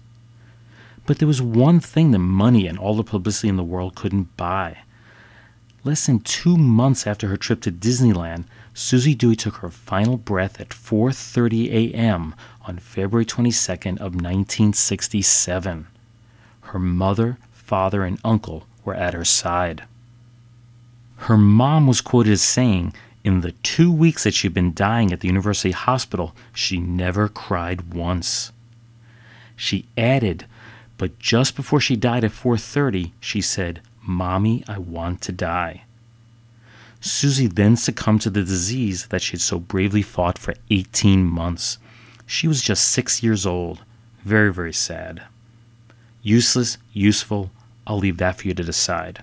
But 1.06 1.20
there 1.20 1.28
was 1.28 1.40
one 1.40 1.78
thing 1.78 2.10
that 2.10 2.18
money 2.18 2.66
and 2.66 2.76
all 2.76 2.96
the 2.96 3.04
publicity 3.04 3.48
in 3.48 3.56
the 3.56 3.62
world 3.62 3.94
couldn't 3.94 4.36
buy. 4.36 4.78
Less 5.84 6.06
than 6.06 6.18
two 6.18 6.56
months 6.56 7.06
after 7.06 7.28
her 7.28 7.36
trip 7.36 7.60
to 7.62 7.70
Disneyland, 7.70 8.46
Suzy 8.74 9.14
Dewey 9.14 9.36
took 9.36 9.56
her 9.56 9.70
final 9.70 10.16
breath 10.16 10.60
at 10.60 10.70
4:30 10.70 11.70
a.m. 11.70 12.34
on 12.66 12.78
February 12.78 13.26
22nd 13.26 13.96
of 13.98 14.16
1967. 14.16 15.86
Her 16.62 16.78
mother, 16.80 17.38
father, 17.52 18.02
and 18.02 18.18
uncle 18.24 18.66
were 18.84 18.94
at 18.94 19.14
her 19.14 19.24
side. 19.24 19.84
Her 21.22 21.36
mom 21.36 21.86
was 21.86 22.00
quoted 22.00 22.32
as 22.32 22.42
saying, 22.42 22.94
In 23.24 23.42
the 23.42 23.52
two 23.52 23.92
weeks 23.92 24.24
that 24.24 24.34
she'd 24.34 24.54
been 24.54 24.72
dying 24.72 25.12
at 25.12 25.20
the 25.20 25.28
University 25.28 25.72
Hospital, 25.72 26.34
she 26.54 26.78
never 26.78 27.28
cried 27.28 27.92
once. 27.92 28.52
She 29.56 29.86
added, 29.96 30.46
but 30.96 31.18
just 31.18 31.56
before 31.56 31.80
she 31.80 31.96
died 31.96 32.24
at 32.24 32.32
4:30, 32.32 33.12
she 33.20 33.40
said, 33.40 33.82
"Mommy, 34.00 34.64
I 34.68 34.78
want 34.78 35.20
to 35.22 35.32
die." 35.32 35.82
Suzy 37.00 37.46
then 37.46 37.76
succumbed 37.76 38.22
to 38.22 38.30
the 38.30 38.44
disease 38.44 39.06
that 39.06 39.20
she 39.20 39.32
had 39.32 39.40
so 39.40 39.58
bravely 39.58 40.02
fought 40.02 40.38
for 40.38 40.54
18 40.70 41.24
months. 41.24 41.78
She 42.26 42.48
was 42.48 42.62
just 42.62 42.88
6 42.88 43.22
years 43.22 43.44
old. 43.44 43.82
Very, 44.24 44.52
very 44.52 44.72
sad. 44.72 45.22
Useless, 46.22 46.78
useful, 46.92 47.50
I'll 47.86 47.98
leave 47.98 48.18
that 48.18 48.38
for 48.38 48.48
you 48.48 48.54
to 48.54 48.64
decide. 48.64 49.22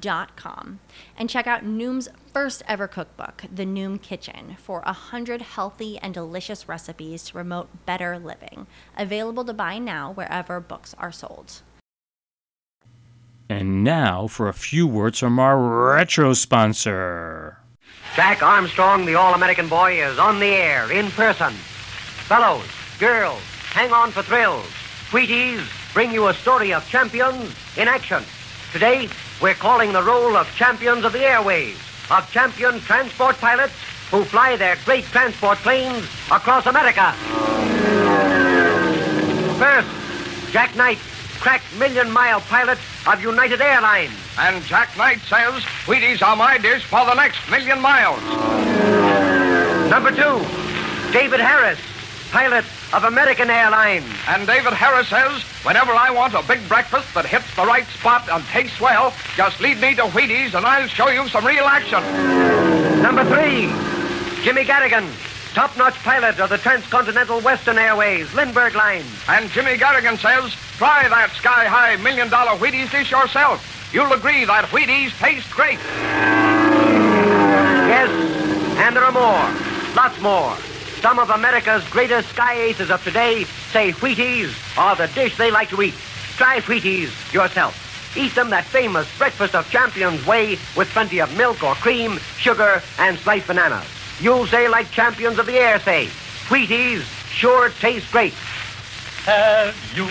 Dot 0.00 0.34
com 0.34 0.80
and 1.16 1.30
check 1.30 1.46
out 1.46 1.64
Noom's 1.64 2.08
first 2.32 2.62
ever 2.66 2.88
cookbook, 2.88 3.44
The 3.54 3.64
Noom 3.64 4.02
Kitchen, 4.02 4.56
for 4.58 4.82
a 4.84 4.92
hundred 4.92 5.40
healthy 5.40 5.98
and 5.98 6.12
delicious 6.12 6.68
recipes 6.68 7.24
to 7.24 7.34
promote 7.34 7.86
better 7.86 8.18
living. 8.18 8.66
Available 8.96 9.44
to 9.44 9.52
buy 9.52 9.78
now 9.78 10.12
wherever 10.12 10.58
books 10.58 10.94
are 10.98 11.12
sold. 11.12 11.62
And 13.48 13.84
now 13.84 14.26
for 14.26 14.48
a 14.48 14.54
few 14.54 14.86
words 14.86 15.18
from 15.20 15.38
our 15.38 15.58
retro 15.58 16.32
sponsor. 16.32 17.58
Jack 18.16 18.42
Armstrong, 18.42 19.04
the 19.04 19.14
All 19.14 19.34
American 19.34 19.68
boy, 19.68 20.02
is 20.02 20.18
on 20.18 20.40
the 20.40 20.46
air 20.46 20.90
in 20.90 21.10
person. 21.10 21.52
Fellows, 21.52 22.66
girls, 22.98 23.42
hang 23.70 23.92
on 23.92 24.10
for 24.10 24.22
thrills. 24.22 24.66
Wheaties 25.10 25.62
bring 25.92 26.10
you 26.10 26.28
a 26.28 26.34
story 26.34 26.72
of 26.72 26.88
champions 26.88 27.54
in 27.76 27.86
action. 27.86 28.22
Today, 28.72 29.08
we're 29.44 29.52
calling 29.52 29.92
the 29.92 30.02
roll 30.02 30.38
of 30.38 30.48
champions 30.56 31.04
of 31.04 31.12
the 31.12 31.20
airways, 31.20 31.76
of 32.10 32.26
champion 32.30 32.80
transport 32.80 33.36
pilots 33.36 33.74
who 34.10 34.24
fly 34.24 34.56
their 34.56 34.74
great 34.86 35.04
transport 35.04 35.58
planes 35.58 36.02
across 36.32 36.64
America. 36.64 37.12
First, 39.58 40.50
Jack 40.50 40.74
Knight, 40.76 40.96
crack 41.40 41.60
million 41.78 42.10
mile 42.10 42.40
pilot 42.40 42.78
of 43.06 43.22
United 43.22 43.60
Airlines. 43.60 44.14
And 44.38 44.64
Jack 44.64 44.96
Knight 44.96 45.20
says 45.20 45.62
Wheaties 45.84 46.22
are 46.22 46.36
my 46.36 46.56
dish 46.56 46.82
for 46.84 47.04
the 47.04 47.12
next 47.12 47.46
million 47.50 47.82
miles. 47.82 48.22
Number 49.90 50.10
two, 50.10 50.40
David 51.12 51.40
Harris, 51.40 51.78
pilot 52.34 52.64
of 52.92 53.04
American 53.04 53.48
Airlines. 53.48 54.10
And 54.26 54.44
David 54.44 54.72
Harris 54.72 55.06
says 55.06 55.44
whenever 55.62 55.92
I 55.92 56.10
want 56.10 56.34
a 56.34 56.42
big 56.42 56.66
breakfast 56.68 57.14
that 57.14 57.24
hits 57.24 57.46
the 57.54 57.62
right 57.62 57.86
spot 57.86 58.28
and 58.28 58.42
tastes 58.46 58.80
well, 58.80 59.14
just 59.36 59.60
lead 59.60 59.80
me 59.80 59.94
to 59.94 60.02
Wheaties 60.10 60.52
and 60.52 60.66
I'll 60.66 60.88
show 60.88 61.10
you 61.10 61.28
some 61.28 61.46
real 61.46 61.62
action. 61.62 62.02
Number 63.00 63.22
three, 63.22 63.70
Jimmy 64.42 64.64
Garrigan, 64.64 65.08
top-notch 65.54 65.94
pilot 66.02 66.40
of 66.40 66.50
the 66.50 66.58
Transcontinental 66.58 67.40
Western 67.40 67.78
Airways, 67.78 68.34
Lindbergh 68.34 68.74
Line. 68.74 69.04
And 69.28 69.48
Jimmy 69.50 69.76
Garrigan 69.76 70.16
says, 70.18 70.52
try 70.76 71.08
that 71.08 71.30
sky-high 71.36 72.02
million-dollar 72.02 72.58
Wheaties 72.58 72.90
dish 72.90 73.12
yourself. 73.12 73.62
You'll 73.94 74.12
agree 74.12 74.44
that 74.44 74.64
Wheaties 74.70 75.16
taste 75.20 75.48
great. 75.52 75.78
Yes, 77.86 78.10
and 78.82 78.96
there 78.96 79.04
are 79.04 79.12
more, 79.12 79.94
lots 79.94 80.20
more. 80.20 80.73
Some 81.04 81.18
of 81.18 81.28
America's 81.28 81.86
greatest 81.90 82.30
sky 82.30 82.54
aces 82.62 82.90
of 82.90 83.04
today 83.04 83.44
say 83.72 83.92
Wheaties 83.92 84.54
are 84.78 84.96
the 84.96 85.06
dish 85.08 85.36
they 85.36 85.50
like 85.50 85.68
to 85.68 85.82
eat. 85.82 85.92
Try 86.38 86.60
Wheaties 86.60 87.30
yourself. 87.30 87.76
Eat 88.16 88.34
them 88.34 88.48
that 88.48 88.64
famous 88.64 89.06
breakfast 89.18 89.54
of 89.54 89.68
champions 89.68 90.26
way 90.26 90.56
with 90.74 90.88
plenty 90.88 91.20
of 91.20 91.36
milk 91.36 91.62
or 91.62 91.74
cream, 91.74 92.16
sugar, 92.38 92.82
and 92.98 93.18
sliced 93.18 93.48
bananas. 93.48 93.84
You'll 94.18 94.46
say 94.46 94.66
like 94.66 94.90
champions 94.92 95.38
of 95.38 95.44
the 95.44 95.58
air 95.58 95.78
say, 95.78 96.06
Wheaties 96.48 97.02
sure 97.28 97.68
taste 97.68 98.10
great. 98.10 98.32
Have 99.26 99.76
you 99.94 100.08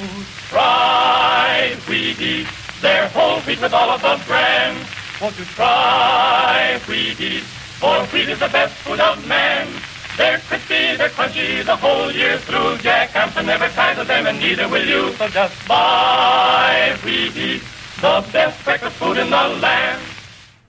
tried 0.48 1.78
Wheaties? 1.88 2.46
They're 2.82 3.08
whole 3.10 3.40
wheat 3.40 3.60
with 3.60 3.74
all 3.74 3.90
of 3.90 4.02
the 4.04 4.24
brands. 4.28 4.88
Won't 5.20 5.40
you 5.40 5.46
try 5.46 6.80
Wheaties? 6.86 7.42
For 7.82 8.06
wheat 8.16 8.30
is 8.30 8.38
the 8.38 8.50
best 8.50 8.76
food 8.76 9.00
of 9.00 9.28
man. 9.28 9.68
They're 10.16 10.38
crispy, 10.40 10.96
they're 10.96 11.10
crunchy 11.10 11.66
the 11.66 11.76
whole 11.76 12.12
year 12.12 12.38
through. 12.38 12.78
Jack 12.78 13.10
Hampton 13.10 13.48
never 13.48 13.68
tires 13.70 13.98
of 13.98 14.08
them, 14.08 14.28
and 14.28 14.38
neither 14.38 14.70
will 14.70 14.86
you. 14.86 15.12
So 15.14 15.28
just 15.28 15.68
buy 15.68 16.96
Wheaties, 17.02 17.62
the 18.00 18.32
best 18.32 18.64
breakfast 18.64 18.96
food 18.98 19.18
in 19.18 19.32
the 19.32 19.48
land. 19.60 20.02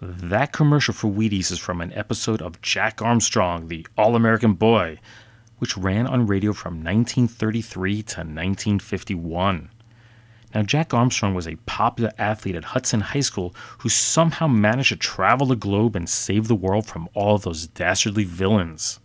That 0.01 0.53
commercial 0.53 0.95
for 0.95 1.11
Wheaties 1.11 1.53
is 1.53 1.59
from 1.59 1.83
an 1.83 1.93
episode 1.93 2.41
of 2.41 2.61
Jack 2.63 3.03
Armstrong, 3.03 3.69
the 3.69 3.87
All 3.99 4.17
American 4.17 4.55
Boy, 4.55 4.99
which 5.59 5.77
ran 5.77 6.07
on 6.07 6.27
radio 6.27 6.55
from 6.55 6.83
1933 6.83 7.95
to 8.03 8.21
1951. 8.21 9.69
Now, 10.55 10.63
Jack 10.63 10.95
Armstrong 10.95 11.35
was 11.35 11.49
a 11.49 11.57
popular 11.67 12.13
athlete 12.17 12.55
at 12.55 12.65
Hudson 12.65 13.01
High 13.01 13.21
School 13.21 13.55
who 13.79 13.89
somehow 13.91 14.47
managed 14.47 14.91
to 14.91 14.97
travel 14.97 15.47
the 15.47 15.57
globe 15.57 15.97
and 15.97 16.09
save 16.09 16.49
the 16.49 16.55
world 16.55 16.87
from 16.87 17.09
all 17.13 17.37
those 17.37 17.67
dastardly 17.67 18.25
villains. 18.25 19.01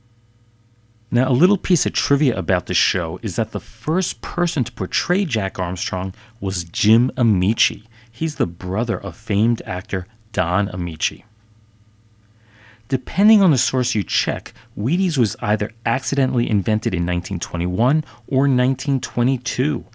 Now, 1.11 1.27
a 1.27 1.33
little 1.33 1.57
piece 1.57 1.87
of 1.87 1.93
trivia 1.93 2.37
about 2.37 2.67
this 2.67 2.77
show 2.77 3.19
is 3.23 3.35
that 3.35 3.51
the 3.51 3.59
first 3.59 4.21
person 4.21 4.63
to 4.63 4.71
portray 4.71 5.25
Jack 5.25 5.57
Armstrong 5.57 6.13
was 6.39 6.63
Jim 6.65 7.11
Ameche. 7.17 7.83
He's 8.11 8.35
the 8.35 8.45
brother 8.45 8.99
of 8.99 9.15
famed 9.15 9.63
actor 9.65 10.05
Don 10.33 10.67
Ameche. 10.67 11.23
Depending 12.89 13.41
on 13.41 13.49
the 13.49 13.57
source 13.57 13.95
you 13.95 14.03
check, 14.03 14.53
Wheaties 14.77 15.17
was 15.17 15.35
either 15.41 15.71
accidentally 15.83 16.47
invented 16.47 16.93
in 16.93 17.07
1921 17.07 18.03
or 18.27 18.41
1922. 18.41 19.85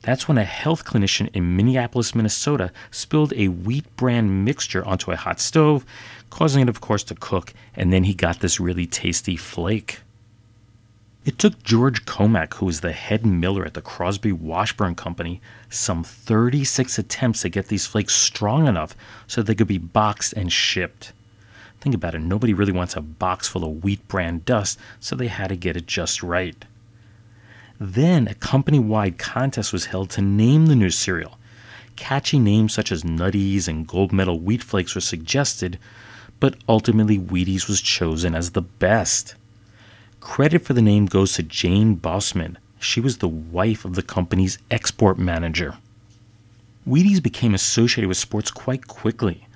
That's 0.00 0.28
when 0.28 0.38
a 0.38 0.44
health 0.44 0.84
clinician 0.84 1.28
in 1.34 1.56
Minneapolis, 1.56 2.14
Minnesota 2.14 2.70
spilled 2.90 3.32
a 3.34 3.48
wheat 3.48 3.84
bran 3.96 4.44
mixture 4.44 4.84
onto 4.84 5.10
a 5.10 5.16
hot 5.16 5.40
stove, 5.40 5.84
causing 6.30 6.62
it, 6.62 6.68
of 6.68 6.80
course, 6.80 7.02
to 7.04 7.14
cook, 7.14 7.52
and 7.74 7.92
then 7.92 8.04
he 8.04 8.14
got 8.14 8.40
this 8.40 8.60
really 8.60 8.86
tasty 8.86 9.36
flake. 9.36 10.00
It 11.24 11.38
took 11.38 11.62
George 11.62 12.04
Cormack, 12.04 12.52
who 12.54 12.66
was 12.66 12.82
the 12.82 12.92
head 12.92 13.24
miller 13.24 13.64
at 13.64 13.72
the 13.72 13.80
Crosby 13.80 14.30
Washburn 14.30 14.94
Company, 14.94 15.40
some 15.70 16.04
36 16.04 16.98
attempts 16.98 17.40
to 17.40 17.48
get 17.48 17.68
these 17.68 17.86
flakes 17.86 18.14
strong 18.14 18.66
enough 18.66 18.94
so 19.26 19.40
they 19.40 19.54
could 19.54 19.66
be 19.66 19.78
boxed 19.78 20.34
and 20.34 20.52
shipped. 20.52 21.14
Think 21.80 21.94
about 21.94 22.14
it, 22.14 22.18
nobody 22.18 22.52
really 22.52 22.72
wants 22.72 22.94
a 22.94 23.00
box 23.00 23.48
full 23.48 23.64
of 23.64 23.82
wheat 23.82 24.06
bran 24.06 24.42
dust, 24.44 24.78
so 25.00 25.16
they 25.16 25.28
had 25.28 25.48
to 25.48 25.56
get 25.56 25.78
it 25.78 25.86
just 25.86 26.22
right. 26.22 26.62
Then 27.80 28.28
a 28.28 28.34
company 28.34 28.78
wide 28.78 29.16
contest 29.16 29.72
was 29.72 29.86
held 29.86 30.10
to 30.10 30.20
name 30.20 30.66
the 30.66 30.76
new 30.76 30.90
cereal. 30.90 31.38
catchy 31.96 32.38
names 32.38 32.74
such 32.74 32.92
as 32.92 33.02
Nutties 33.02 33.66
and 33.66 33.86
Gold 33.86 34.12
Medal 34.12 34.40
Wheat 34.40 34.62
Flakes 34.62 34.94
were 34.94 35.00
suggested, 35.00 35.78
but 36.38 36.56
ultimately 36.68 37.18
Wheaties 37.18 37.66
was 37.66 37.80
chosen 37.80 38.34
as 38.34 38.50
the 38.50 38.62
best. 38.62 39.36
Credit 40.24 40.64
for 40.64 40.72
the 40.72 40.82
name 40.82 41.04
goes 41.04 41.34
to 41.34 41.42
Jane 41.42 41.96
Bausman. 41.96 42.56
She 42.80 42.98
was 42.98 43.18
the 43.18 43.28
wife 43.28 43.84
of 43.84 43.94
the 43.94 44.02
company's 44.02 44.58
export 44.70 45.18
manager. 45.18 45.76
Wheaties 46.88 47.22
became 47.22 47.54
associated 47.54 48.08
with 48.08 48.16
sports 48.16 48.50
quite 48.50 48.88
quickly. 48.88 49.46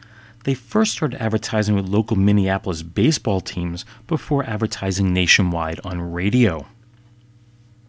They 0.44 0.52
first 0.52 0.92
started 0.92 1.22
advertising 1.22 1.74
with 1.74 1.88
local 1.88 2.16
Minneapolis 2.16 2.82
baseball 2.82 3.40
teams 3.40 3.86
before 4.06 4.44
advertising 4.44 5.12
nationwide 5.12 5.80
on 5.84 6.12
radio. 6.12 6.66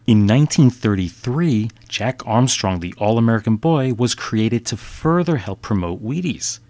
In 0.06 0.26
1933, 0.26 1.70
Jack 1.86 2.26
Armstrong, 2.26 2.80
the 2.80 2.94
All 2.96 3.18
American 3.18 3.56
Boy, 3.56 3.92
was 3.92 4.14
created 4.14 4.64
to 4.66 4.78
further 4.78 5.36
help 5.36 5.60
promote 5.60 6.02
Wheaties. 6.02 6.60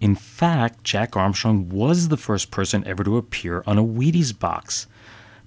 In 0.00 0.14
fact, 0.16 0.82
Jack 0.82 1.14
Armstrong 1.14 1.68
was 1.68 2.08
the 2.08 2.16
first 2.16 2.50
person 2.50 2.82
ever 2.86 3.04
to 3.04 3.18
appear 3.18 3.62
on 3.66 3.76
a 3.76 3.84
Wheaties 3.84 4.36
box. 4.36 4.86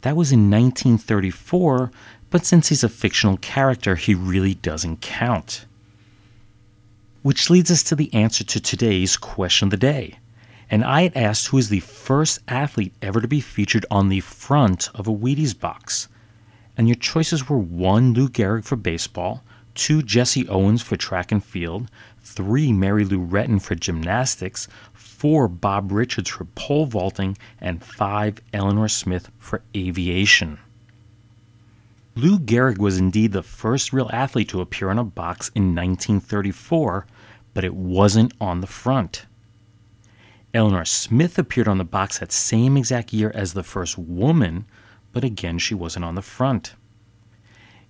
That 0.06 0.16
was 0.16 0.32
in 0.32 0.52
1934, 0.52 1.90
but 2.30 2.46
since 2.46 2.70
he's 2.70 2.84
a 2.84 2.90
fictional 2.90 3.38
character, 3.38 3.96
he 3.96 4.14
really 4.14 4.54
doesn't 4.54 5.02
count. 5.02 5.66
Which 7.24 7.50
leads 7.50 7.72
us 7.72 7.82
to 7.82 7.96
the 7.96 8.14
answer 8.14 8.44
to 8.44 8.60
today's 8.60 9.18
question 9.18 9.66
of 9.66 9.72
the 9.72 9.78
day. 9.78 10.20
And 10.70 10.86
I 10.86 11.02
had 11.02 11.18
asked 11.18 11.48
who 11.48 11.58
is 11.58 11.70
the 11.70 11.80
first 11.80 12.38
athlete 12.48 12.94
ever 13.02 13.20
to 13.20 13.28
be 13.28 13.42
featured 13.42 13.88
on 13.90 14.10
the 14.10 14.20
front 14.20 14.92
of 14.94 15.08
a 15.08 15.12
Wheaties 15.12 15.60
box. 15.60 16.08
And 16.78 16.88
your 16.88 16.98
choices 16.98 17.50
were 17.50 17.58
1. 17.58 18.14
Lou 18.14 18.30
Gehrig 18.30 18.64
for 18.64 18.76
baseball, 18.76 19.44
2. 19.74 20.04
Jesse 20.04 20.48
Owens 20.48 20.84
for 20.84 20.98
track 20.98 21.32
and 21.32 21.44
field, 21.44 21.90
3. 22.22 22.72
Mary 22.74 23.06
Lou 23.06 23.26
Retton 23.26 23.60
for 23.60 23.74
gymnastics, 23.74 24.68
4. 25.26 25.48
Bob 25.48 25.92
Richards 25.92 26.30
for 26.30 26.46
pole 26.46 26.86
vaulting, 26.86 27.36
and 27.60 27.84
5. 27.84 28.40
Eleanor 28.54 28.88
Smith 28.88 29.32
for 29.40 29.64
aviation. 29.76 30.60
Lou 32.14 32.38
Gehrig 32.38 32.78
was 32.78 33.00
indeed 33.00 33.32
the 33.32 33.42
first 33.42 33.92
real 33.92 34.08
athlete 34.14 34.50
to 34.50 34.62
appear 34.62 34.92
on 34.92 35.00
a 35.00 35.04
box 35.04 35.50
in 35.56 35.74
1934, 35.74 37.08
but 37.56 37.64
it 37.64 37.74
wasn't 37.74 38.36
on 38.40 38.62
the 38.62 38.68
front. 38.68 39.26
Eleanor 40.54 40.86
Smith 40.86 41.40
appeared 41.40 41.68
on 41.68 41.80
the 41.80 41.84
box 41.84 42.20
that 42.20 42.32
same 42.32 42.78
exact 42.78 43.12
year 43.12 43.32
as 43.34 43.54
the 43.54 43.64
first 43.64 43.98
woman, 43.98 44.64
but 45.12 45.24
again 45.24 45.58
she 45.58 45.74
wasn't 45.74 46.06
on 46.06 46.14
the 46.14 46.22
front. 46.22 46.76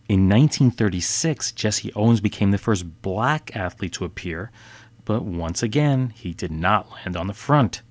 In 0.07 0.29
1936, 0.29 1.51
Jesse 1.51 1.91
Owens 1.95 2.21
became 2.21 2.51
the 2.51 2.57
first 2.57 3.01
black 3.01 3.53
athlete 3.57 3.91
to 3.93 4.05
appear, 4.05 4.51
but 5.05 5.23
once 5.23 5.63
again, 5.63 6.09
he 6.15 6.33
did 6.33 6.51
not 6.51 6.91
land 6.91 7.15
on 7.15 7.27
the 7.27 7.33
front. 7.33 7.81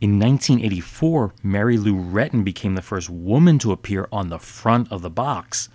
In 0.00 0.18
1984, 0.18 1.32
Mary 1.44 1.78
Lou 1.78 1.94
Retton 1.94 2.42
became 2.42 2.74
the 2.74 2.82
first 2.82 3.08
woman 3.08 3.60
to 3.60 3.70
appear 3.70 4.08
on 4.10 4.28
the 4.28 4.40
front 4.40 4.90
of 4.90 5.00
the 5.00 5.08
box, 5.08 5.68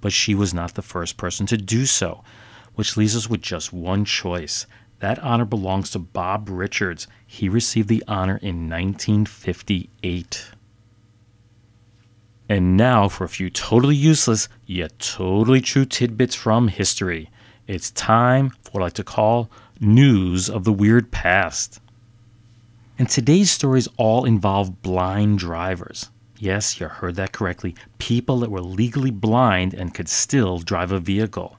but 0.00 0.12
she 0.12 0.34
was 0.34 0.52
not 0.52 0.74
the 0.74 0.82
first 0.82 1.16
person 1.16 1.46
to 1.46 1.56
do 1.56 1.86
so, 1.86 2.24
which 2.74 2.96
leaves 2.96 3.14
us 3.14 3.30
with 3.30 3.40
just 3.40 3.72
one 3.72 4.04
choice. 4.04 4.66
That 4.98 5.20
honor 5.20 5.44
belongs 5.44 5.90
to 5.90 6.00
Bob 6.00 6.48
Richards. 6.50 7.06
He 7.24 7.48
received 7.48 7.88
the 7.88 8.02
honor 8.08 8.38
in 8.38 8.68
1958. 8.68 10.50
And 12.48 12.76
now 12.76 13.08
for 13.08 13.24
a 13.24 13.28
few 13.28 13.48
totally 13.48 13.94
useless 13.94 14.48
yet 14.66 14.98
totally 14.98 15.60
true 15.60 15.84
tidbits 15.84 16.34
from 16.34 16.66
history. 16.66 17.30
It's 17.68 17.90
time 17.90 18.50
for 18.50 18.72
what 18.72 18.80
I 18.80 18.86
like 18.86 18.92
to 18.94 19.04
call 19.04 19.50
news 19.80 20.50
of 20.50 20.64
the 20.64 20.72
weird 20.72 21.10
past. 21.10 21.80
And 22.98 23.08
today's 23.08 23.50
stories 23.50 23.88
all 23.96 24.24
involve 24.24 24.82
blind 24.82 25.38
drivers. 25.38 26.10
Yes, 26.38 26.80
you 26.80 26.88
heard 26.88 27.16
that 27.16 27.32
correctly. 27.32 27.74
People 27.98 28.40
that 28.40 28.50
were 28.50 28.60
legally 28.60 29.10
blind 29.10 29.74
and 29.74 29.94
could 29.94 30.08
still 30.08 30.58
drive 30.58 30.92
a 30.92 31.00
vehicle. 31.00 31.58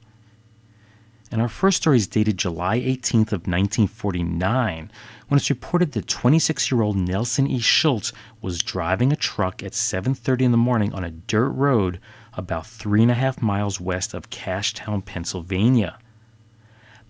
And 1.31 1.41
our 1.41 1.49
first 1.49 1.77
story 1.77 1.97
is 1.97 2.07
dated 2.07 2.37
July 2.37 2.79
18th 2.79 3.31
of 3.31 3.47
1949 3.47 4.91
when 5.27 5.37
it's 5.37 5.49
reported 5.49 5.91
that 5.91 6.07
26-year-old 6.07 6.97
Nelson 6.97 7.47
E. 7.47 7.59
Schultz 7.59 8.11
was 8.41 8.63
driving 8.63 9.13
a 9.13 9.15
truck 9.15 9.61
at 9.61 9.73
7:30 9.73 10.41
in 10.41 10.51
the 10.51 10.57
morning 10.57 10.91
on 10.91 11.03
a 11.03 11.11
dirt 11.11 11.49
road 11.49 11.99
about 12.33 12.65
three 12.65 13.01
and 13.01 13.11
a 13.11 13.15
half 13.15 13.41
miles 13.41 13.79
west 13.79 14.13
of 14.13 14.29
Cashtown, 14.29 15.05
Pennsylvania. 15.05 15.99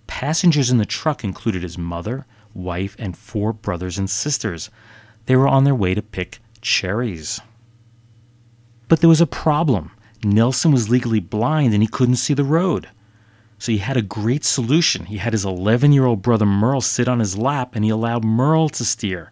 Passengers 0.09 0.71
in 0.71 0.79
the 0.79 0.87
truck 0.87 1.23
included 1.23 1.61
his 1.61 1.77
mother, 1.77 2.25
wife, 2.55 2.95
and 2.97 3.15
four 3.15 3.53
brothers 3.53 3.99
and 3.99 4.09
sisters. 4.09 4.71
They 5.27 5.35
were 5.35 5.47
on 5.47 5.65
their 5.65 5.75
way 5.75 5.93
to 5.93 6.01
pick 6.01 6.39
cherries. 6.61 7.39
But 8.87 9.01
there 9.01 9.07
was 9.07 9.21
a 9.21 9.27
problem. 9.27 9.91
Nelson 10.23 10.71
was 10.71 10.89
legally 10.89 11.19
blind 11.19 11.75
and 11.75 11.83
he 11.83 11.87
couldn't 11.87 12.15
see 12.15 12.33
the 12.33 12.43
road. 12.43 12.89
So 13.59 13.71
he 13.71 13.77
had 13.77 13.97
a 13.97 14.01
great 14.01 14.43
solution. 14.43 15.05
He 15.05 15.17
had 15.17 15.33
his 15.33 15.45
11 15.45 15.91
year 15.93 16.05
old 16.05 16.23
brother 16.23 16.45
Merle 16.45 16.81
sit 16.81 17.07
on 17.07 17.19
his 17.19 17.37
lap 17.37 17.75
and 17.75 17.85
he 17.85 17.91
allowed 17.91 18.25
Merle 18.25 18.67
to 18.69 18.83
steer. 18.83 19.31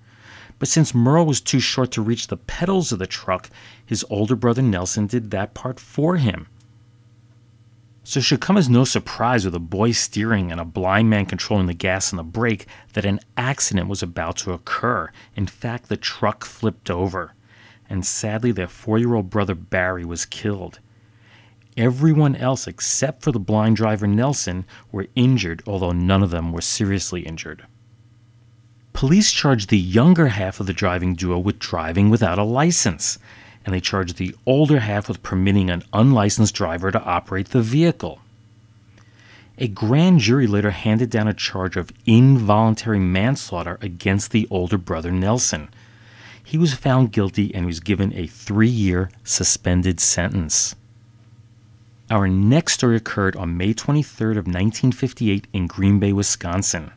But 0.59 0.69
since 0.69 0.93
Merle 0.93 1.25
was 1.25 1.41
too 1.41 1.59
short 1.59 1.91
to 1.93 2.03
reach 2.03 2.27
the 2.27 2.37
pedals 2.37 2.91
of 2.91 2.99
the 2.99 3.07
truck, 3.07 3.49
his 3.83 4.05
older 4.11 4.35
brother 4.35 4.61
Nelson 4.61 5.07
did 5.07 5.31
that 5.31 5.55
part 5.55 5.79
for 5.79 6.17
him. 6.17 6.47
So 8.07 8.19
it 8.19 8.23
should 8.23 8.39
come 8.39 8.55
as 8.55 8.69
no 8.69 8.85
surprise 8.85 9.43
with 9.43 9.53
a 9.53 9.59
boy 9.59 9.91
steering 9.91 10.49
and 10.49 10.61
a 10.61 10.65
blind 10.65 11.09
man 11.09 11.25
controlling 11.25 11.67
the 11.67 11.73
gas 11.73 12.09
and 12.09 12.17
the 12.17 12.23
brake 12.23 12.65
that 12.93 13.03
an 13.03 13.19
accident 13.35 13.89
was 13.89 14.01
about 14.01 14.37
to 14.37 14.53
occur. 14.53 15.11
In 15.35 15.45
fact, 15.45 15.89
the 15.89 15.97
truck 15.97 16.45
flipped 16.45 16.89
over. 16.89 17.33
And 17.89 18.05
sadly, 18.05 18.53
their 18.53 18.69
four 18.69 18.97
year 18.97 19.13
old 19.13 19.29
brother 19.29 19.55
Barry 19.55 20.05
was 20.05 20.25
killed. 20.25 20.79
Everyone 21.75 22.37
else 22.37 22.65
except 22.65 23.23
for 23.23 23.33
the 23.33 23.41
blind 23.41 23.75
driver 23.75 24.07
Nelson 24.07 24.63
were 24.89 25.07
injured, 25.15 25.61
although 25.67 25.91
none 25.91 26.23
of 26.23 26.29
them 26.29 26.53
were 26.53 26.61
seriously 26.61 27.23
injured. 27.23 27.67
Police 28.93 29.33
charged 29.33 29.69
the 29.69 29.77
younger 29.77 30.27
half 30.27 30.61
of 30.61 30.65
the 30.65 30.71
driving 30.71 31.13
duo 31.13 31.37
with 31.39 31.59
driving 31.59 32.09
without 32.09 32.39
a 32.39 32.43
license, 32.43 33.19
and 33.67 33.75
they 33.75 33.81
charged 33.81 34.15
the 34.15 34.33
older 34.45 34.79
half 34.79 35.09
with 35.09 35.21
permitting 35.21 35.69
an 35.69 35.83
unlicensed 35.91 36.55
driver 36.55 36.89
to 36.89 37.03
operate 37.03 37.49
the 37.49 37.61
vehicle. 37.61 38.21
A 39.57 39.67
grand 39.67 40.21
jury 40.21 40.47
later 40.47 40.71
handed 40.71 41.09
down 41.09 41.27
a 41.27 41.33
charge 41.33 41.75
of 41.75 41.91
involuntary 42.05 42.99
manslaughter 42.99 43.77
against 43.81 44.31
the 44.31 44.47
older 44.49 44.77
brother 44.77 45.11
Nelson. 45.11 45.67
He 46.41 46.57
was 46.57 46.75
found 46.75 47.11
guilty 47.11 47.53
and 47.53 47.65
was 47.65 47.81
given 47.81 48.13
a 48.13 48.27
three 48.27 48.69
year 48.69 49.11
suspended 49.25 49.99
sentence. 49.99 50.73
Our 52.09 52.29
next 52.29 52.75
story 52.75 52.95
occurred 52.95 53.35
on 53.35 53.57
May 53.57 53.73
23rd 53.73 54.37
of 54.37 54.47
1958 54.47 55.45
in 55.51 55.67
Green 55.67 55.99
Bay, 55.99 56.13
Wisconsin. 56.13 56.91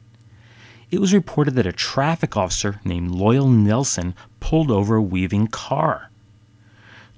It 0.92 1.00
was 1.00 1.12
reported 1.12 1.56
that 1.56 1.66
a 1.66 1.72
traffic 1.72 2.36
officer 2.36 2.80
named 2.84 3.10
Loyal 3.10 3.48
Nelson 3.48 4.14
pulled 4.38 4.70
over 4.70 4.94
a 4.94 5.02
weaving 5.02 5.48
car. 5.48 6.09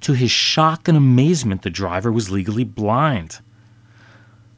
To 0.03 0.15
his 0.15 0.31
shock 0.31 0.89
and 0.89 0.97
amazement, 0.99 1.63
the 1.63 1.71
driver 1.71 2.11
was 2.11 2.31
legally 2.31 2.65
blind. 2.65 3.39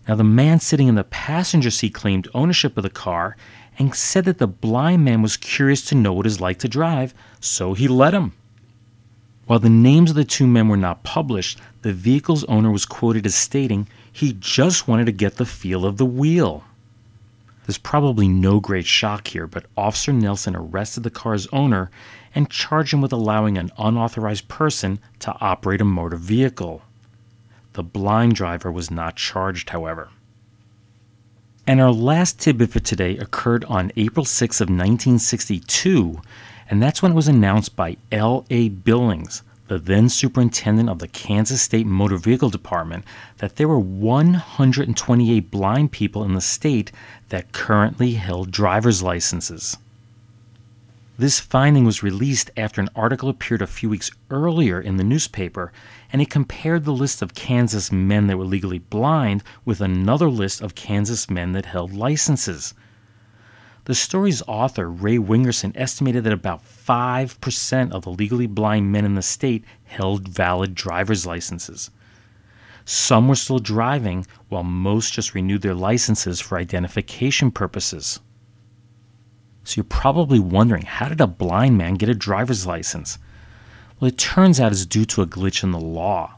Now, 0.09 0.15
the 0.15 0.25
man 0.25 0.61
sitting 0.61 0.89
in 0.89 0.95
the 0.95 1.05
passenger 1.05 1.71
seat 1.71 1.95
claimed 1.95 2.29
ownership 2.35 2.77
of 2.77 2.83
the 2.83 2.91
car 2.91 3.37
and 3.79 3.95
said 3.95 4.25
that 4.25 4.39
the 4.39 4.47
blind 4.47 5.05
man 5.05 5.21
was 5.21 5.37
curious 5.37 5.85
to 5.87 5.95
know 5.95 6.13
what 6.13 6.27
it's 6.27 6.41
like 6.41 6.59
to 6.61 6.69
drive, 6.69 7.15
so 7.41 7.75
he 7.75 7.89
let 7.89 8.15
him. 8.15 8.33
While 9.47 9.59
the 9.59 9.69
names 9.69 10.11
of 10.11 10.17
the 10.17 10.25
two 10.25 10.47
men 10.47 10.69
were 10.69 10.77
not 10.79 11.03
published, 11.03 11.59
the 11.83 11.93
vehicle's 11.93 12.45
owner 12.45 12.71
was 12.71 12.87
quoted 12.87 13.27
as 13.27 13.35
stating 13.35 13.87
he 14.11 14.37
just 14.41 14.89
wanted 14.89 15.05
to 15.07 15.13
get 15.13 15.37
the 15.37 15.45
feel 15.45 15.85
of 15.85 15.99
the 15.99 16.07
wheel. 16.07 16.65
There's 17.67 17.79
probably 17.79 18.29
no 18.29 18.61
great 18.61 18.87
shock 18.87 19.29
here, 19.29 19.47
but 19.47 19.67
Officer 19.77 20.13
Nelson 20.13 20.57
arrested 20.57 21.03
the 21.03 21.11
car's 21.11 21.47
owner 21.49 21.91
and 22.35 22.51
charged 22.51 22.93
him 22.93 23.01
with 23.01 23.13
allowing 23.13 23.57
an 23.57 23.71
unauthorized 23.79 24.49
person 24.49 24.99
to 25.21 25.35
operate 25.41 25.81
a 25.81 25.85
motor 25.85 26.17
vehicle. 26.17 26.83
The 27.75 27.83
blind 27.83 28.35
driver 28.35 28.71
was 28.71 28.91
not 28.91 29.17
charged, 29.17 29.71
however. 29.71 30.11
And 31.67 31.81
our 31.81 31.93
last 31.93 32.39
tidbit 32.39 32.71
for 32.71 32.81
today 32.81 33.17
occurred 33.17 33.65
on 33.65 33.93
April 33.97 34.25
6 34.25 34.61
of 34.61 34.69
1962 34.69 36.21
and 36.69 36.83
that's 36.83 37.03
when 37.03 37.13
it 37.13 37.17
was 37.17 37.29
announced 37.29 37.77
by 37.77 37.97
L.A. 38.11 38.69
Billings, 38.71 39.43
the 39.69 39.79
then 39.79 40.09
superintendent 40.09 40.89
of 40.89 40.99
the 40.99 41.09
Kansas 41.09 41.63
State 41.63 41.87
Motor 41.87 42.17
Vehicle 42.17 42.51
Department, 42.51 43.05
that 43.39 43.57
there 43.57 43.69
were 43.69 43.79
128 43.79 45.51
blind 45.51 45.93
people 45.93 46.25
in 46.25 46.35
the 46.35 46.41
state 46.41 46.91
that 47.29 47.53
currently 47.53 48.15
held 48.15 48.51
driver's 48.51 49.03
licenses. 49.03 49.77
This 51.17 51.39
finding 51.39 51.85
was 51.85 52.03
released 52.03 52.51
after 52.57 52.81
an 52.81 52.89
article 52.97 53.29
appeared 53.29 53.63
a 53.63 53.69
few 53.69 53.89
weeks 53.89 54.11
earlier 54.31 54.81
in 54.81 54.97
the 54.97 55.05
newspaper, 55.05 55.73
and 56.13 56.21
it 56.21 56.29
compared 56.29 56.85
the 56.85 56.93
list 56.93 57.23
of 57.23 57.35
Kansas 57.35 57.93
men 57.93 58.27
that 58.27 58.37
were 58.37 58.45
legally 58.45 58.81
blind 58.81 59.45
with 59.65 59.81
another 59.81 60.29
list 60.29 60.61
of 60.61 60.75
Kansas 60.75 61.31
men 61.31 61.53
that 61.53 61.67
held 61.67 61.93
licenses. 61.93 62.75
The 63.85 63.95
story's 63.95 64.43
author, 64.49 64.91
Ray 64.91 65.19
Wingerson, 65.19 65.71
estimated 65.77 66.25
that 66.25 66.33
about 66.33 66.65
5% 66.65 67.93
of 67.93 68.03
the 68.03 68.11
legally 68.11 68.49
blind 68.49 68.91
men 68.91 69.05
in 69.05 69.15
the 69.15 69.23
state 69.23 69.65
held 69.85 70.27
valid 70.27 70.75
driver's 70.75 71.25
licenses. 71.25 71.93
Some 72.85 73.29
were 73.29 73.37
still 73.37 73.61
driving, 73.61 74.27
while 74.49 74.65
most 74.65 75.13
just 75.13 75.33
renewed 75.33 75.63
their 75.63 75.75
licenses 75.75 76.41
for 76.41 76.59
identification 76.59 77.53
purposes. 77.53 78.19
So 79.65 79.79
you're 79.79 79.85
probably 79.85 80.39
wondering 80.39 80.83
how 80.83 81.09
did 81.09 81.21
a 81.21 81.27
blind 81.27 81.79
man 81.79 81.95
get 81.95 82.09
a 82.09 82.15
driver's 82.15 82.67
license? 82.67 83.19
Well, 83.99 84.09
it 84.09 84.19
turns 84.19 84.61
out 84.61 84.73
it's 84.73 84.87
due 84.87 85.07
to 85.07 85.23
a 85.23 85.27
glitch 85.27 85.63
in 85.63 85.73
the 85.73 85.81
law. 85.81 86.35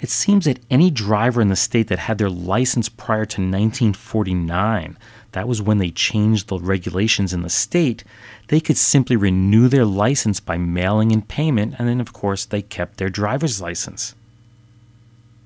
It 0.00 0.08
seems 0.08 0.46
that 0.46 0.60
any 0.70 0.90
driver 0.90 1.42
in 1.42 1.48
the 1.48 1.56
state 1.56 1.88
that 1.88 1.98
had 1.98 2.16
their 2.16 2.30
license 2.30 2.88
prior 2.88 3.26
to 3.26 3.40
1949, 3.42 4.96
that 5.32 5.46
was 5.48 5.60
when 5.60 5.78
they 5.78 5.90
changed 5.90 6.48
the 6.48 6.58
regulations 6.58 7.34
in 7.34 7.42
the 7.42 7.50
state, 7.50 8.02
they 8.48 8.60
could 8.60 8.78
simply 8.78 9.16
renew 9.16 9.68
their 9.68 9.84
license 9.84 10.40
by 10.40 10.56
mailing 10.56 11.10
in 11.10 11.22
payment, 11.22 11.74
and 11.78 11.86
then, 11.86 12.00
of 12.00 12.12
course, 12.12 12.46
they 12.46 12.62
kept 12.62 12.96
their 12.96 13.10
driver's 13.10 13.60
license. 13.60 14.14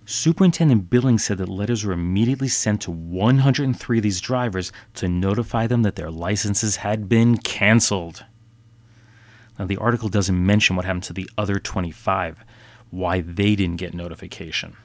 Superintendent 0.06 0.90
Billings 0.90 1.24
said 1.24 1.38
that 1.38 1.48
letters 1.48 1.82
were 1.82 1.92
immediately 1.94 2.48
sent 2.48 2.82
to 2.82 2.90
103 2.90 3.98
of 3.98 4.02
these 4.02 4.20
drivers 4.20 4.70
to 4.94 5.08
notify 5.08 5.66
them 5.66 5.82
that 5.82 5.96
their 5.96 6.10
licenses 6.10 6.76
had 6.76 7.08
been 7.08 7.38
canceled. 7.38 8.26
Now, 9.58 9.64
the 9.64 9.78
article 9.78 10.10
doesn't 10.10 10.46
mention 10.46 10.76
what 10.76 10.84
happened 10.84 11.04
to 11.04 11.14
the 11.14 11.30
other 11.38 11.58
25, 11.58 12.44
why 12.90 13.22
they 13.22 13.56
didn't 13.56 13.76
get 13.76 13.94
notification. 13.94 14.76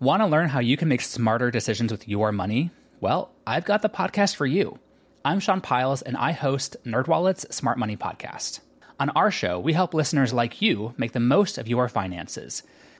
Want 0.00 0.20
to 0.20 0.26
learn 0.26 0.50
how 0.50 0.60
you 0.60 0.76
can 0.76 0.88
make 0.88 1.00
smarter 1.00 1.50
decisions 1.50 1.90
with 1.90 2.06
your 2.06 2.30
money? 2.30 2.72
Well, 3.00 3.30
I've 3.46 3.64
got 3.64 3.80
the 3.80 3.88
podcast 3.88 4.36
for 4.36 4.44
you. 4.44 4.78
I'm 5.24 5.40
Sean 5.40 5.62
Pyles, 5.62 6.02
and 6.02 6.18
I 6.18 6.32
host 6.32 6.76
NerdWallet's 6.84 7.56
Smart 7.56 7.78
Money 7.78 7.96
Podcast. 7.96 8.60
On 9.00 9.08
our 9.10 9.30
show, 9.30 9.58
we 9.58 9.72
help 9.72 9.94
listeners 9.94 10.34
like 10.34 10.60
you 10.60 10.92
make 10.98 11.12
the 11.12 11.20
most 11.20 11.56
of 11.56 11.68
your 11.68 11.88
finances– 11.88 12.62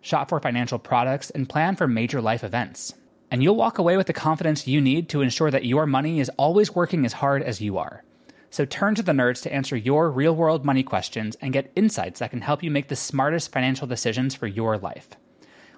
shop 0.00 0.28
for 0.28 0.40
financial 0.40 0.78
products, 0.78 1.30
and 1.30 1.48
plan 1.48 1.76
for 1.76 1.86
major 1.86 2.20
life 2.20 2.44
events. 2.44 2.94
And 3.30 3.42
you'll 3.42 3.56
walk 3.56 3.78
away 3.78 3.96
with 3.96 4.06
the 4.06 4.12
confidence 4.12 4.66
you 4.66 4.80
need 4.80 5.08
to 5.10 5.22
ensure 5.22 5.50
that 5.50 5.64
your 5.64 5.86
money 5.86 6.20
is 6.20 6.30
always 6.36 6.74
working 6.74 7.04
as 7.04 7.12
hard 7.12 7.42
as 7.42 7.60
you 7.60 7.78
are. 7.78 8.02
So 8.50 8.64
turn 8.64 8.96
to 8.96 9.02
the 9.02 9.12
nerds 9.12 9.42
to 9.42 9.52
answer 9.52 9.76
your 9.76 10.10
real 10.10 10.34
world 10.34 10.64
money 10.64 10.82
questions 10.82 11.36
and 11.40 11.52
get 11.52 11.70
insights 11.76 12.18
that 12.18 12.30
can 12.30 12.40
help 12.40 12.62
you 12.62 12.70
make 12.70 12.88
the 12.88 12.96
smartest 12.96 13.52
financial 13.52 13.86
decisions 13.86 14.34
for 14.34 14.48
your 14.48 14.76
life. 14.76 15.08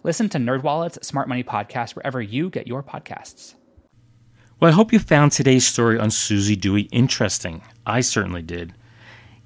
Listen 0.04 0.28
to 0.30 0.38
NerdWallet's 0.38 1.06
Smart 1.06 1.28
Money 1.28 1.44
Podcast 1.44 1.94
wherever 1.94 2.20
you 2.20 2.48
get 2.48 2.66
your 2.66 2.82
podcasts. 2.82 3.54
Well, 4.58 4.70
I 4.70 4.74
hope 4.74 4.92
you 4.92 4.98
found 4.98 5.32
today's 5.32 5.66
story 5.66 5.98
on 5.98 6.10
Suzy 6.10 6.56
Dewey 6.56 6.82
interesting. 6.92 7.62
I 7.84 8.00
certainly 8.00 8.42
did. 8.42 8.74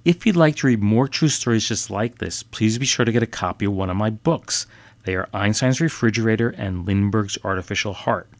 If 0.06 0.24
you'd 0.24 0.36
like 0.36 0.54
to 0.58 0.68
read 0.68 0.84
more 0.84 1.08
true 1.08 1.26
stories 1.26 1.66
just 1.66 1.90
like 1.90 2.18
this, 2.18 2.44
please 2.44 2.78
be 2.78 2.86
sure 2.86 3.04
to 3.04 3.10
get 3.10 3.24
a 3.24 3.26
copy 3.26 3.64
of 3.64 3.72
one 3.72 3.90
of 3.90 3.96
my 3.96 4.08
books. 4.08 4.68
They 5.02 5.16
are 5.16 5.28
Einstein's 5.34 5.80
Refrigerator 5.80 6.50
and 6.50 6.86
Lindbergh's 6.86 7.36
Artificial 7.42 7.92
Heart. 7.92 8.30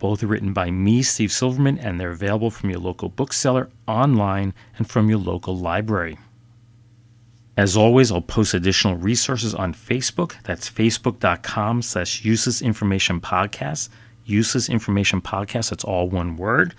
Both 0.00 0.24
are 0.24 0.26
written 0.26 0.52
by 0.52 0.72
me, 0.72 1.04
Steve 1.04 1.30
Silverman, 1.30 1.78
and 1.78 2.00
they're 2.00 2.10
available 2.10 2.50
from 2.50 2.70
your 2.70 2.80
local 2.80 3.08
bookseller, 3.08 3.70
online, 3.86 4.52
and 4.78 4.90
from 4.90 5.08
your 5.08 5.20
local 5.20 5.56
library. 5.56 6.18
As 7.56 7.76
always, 7.76 8.10
I'll 8.10 8.20
post 8.20 8.52
additional 8.54 8.96
resources 8.96 9.54
on 9.54 9.74
Facebook. 9.74 10.34
That's 10.42 10.68
facebook.com 10.68 11.82
slash 11.82 12.24
useless 12.24 12.60
information 12.60 13.20
podcast. 13.20 13.90
Useless 14.24 14.68
information 14.68 15.20
podcast, 15.20 15.70
that's 15.70 15.84
all 15.84 16.10
one 16.10 16.36
word. 16.36 16.74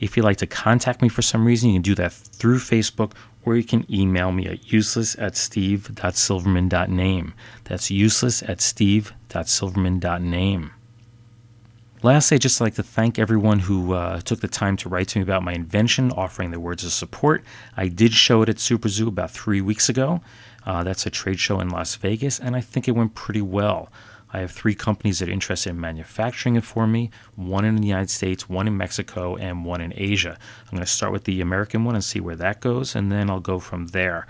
If 0.00 0.16
you'd 0.16 0.24
like 0.24 0.38
to 0.38 0.48
contact 0.48 1.00
me 1.00 1.08
for 1.08 1.22
some 1.22 1.46
reason, 1.46 1.68
you 1.68 1.76
can 1.76 1.82
do 1.82 1.94
that 1.94 2.12
through 2.12 2.58
Facebook 2.58 3.12
or 3.44 3.56
you 3.56 3.64
can 3.64 3.84
email 3.92 4.30
me 4.32 4.46
at 4.46 4.72
useless 4.72 5.16
at 5.18 5.36
steve.silverman.name. 5.36 7.34
That's 7.64 7.90
useless 7.90 8.42
at 8.42 8.60
steve.silverman.name. 8.60 10.70
Lastly, 12.04 12.34
I'd 12.34 12.40
just 12.40 12.60
like 12.60 12.74
to 12.74 12.82
thank 12.82 13.18
everyone 13.18 13.60
who 13.60 13.92
uh, 13.92 14.20
took 14.22 14.40
the 14.40 14.48
time 14.48 14.76
to 14.78 14.88
write 14.88 15.06
to 15.08 15.20
me 15.20 15.22
about 15.22 15.44
my 15.44 15.52
invention, 15.52 16.10
offering 16.10 16.50
their 16.50 16.58
words 16.58 16.84
of 16.84 16.92
support. 16.92 17.44
I 17.76 17.86
did 17.86 18.12
show 18.12 18.42
it 18.42 18.48
at 18.48 18.58
Super 18.58 18.88
Zoo 18.88 19.06
about 19.06 19.30
three 19.30 19.60
weeks 19.60 19.88
ago. 19.88 20.20
Uh, 20.66 20.82
that's 20.82 21.06
a 21.06 21.10
trade 21.10 21.38
show 21.38 21.60
in 21.60 21.68
Las 21.68 21.94
Vegas, 21.94 22.40
and 22.40 22.56
I 22.56 22.60
think 22.60 22.88
it 22.88 22.92
went 22.92 23.14
pretty 23.14 23.42
well. 23.42 23.88
I 24.32 24.38
have 24.38 24.50
three 24.50 24.74
companies 24.74 25.18
that 25.18 25.28
are 25.28 25.32
interested 25.32 25.70
in 25.70 25.80
manufacturing 25.80 26.56
it 26.56 26.64
for 26.64 26.86
me 26.86 27.10
one 27.36 27.64
in 27.64 27.76
the 27.76 27.86
United 27.86 28.10
States, 28.10 28.48
one 28.48 28.66
in 28.66 28.76
Mexico, 28.76 29.36
and 29.36 29.64
one 29.64 29.80
in 29.80 29.92
Asia. 29.96 30.38
I'm 30.64 30.70
going 30.70 30.80
to 30.80 30.86
start 30.86 31.12
with 31.12 31.24
the 31.24 31.40
American 31.40 31.84
one 31.84 31.94
and 31.94 32.04
see 32.04 32.20
where 32.20 32.36
that 32.36 32.60
goes, 32.60 32.94
and 32.94 33.12
then 33.12 33.28
I'll 33.28 33.40
go 33.40 33.58
from 33.58 33.88
there. 33.88 34.26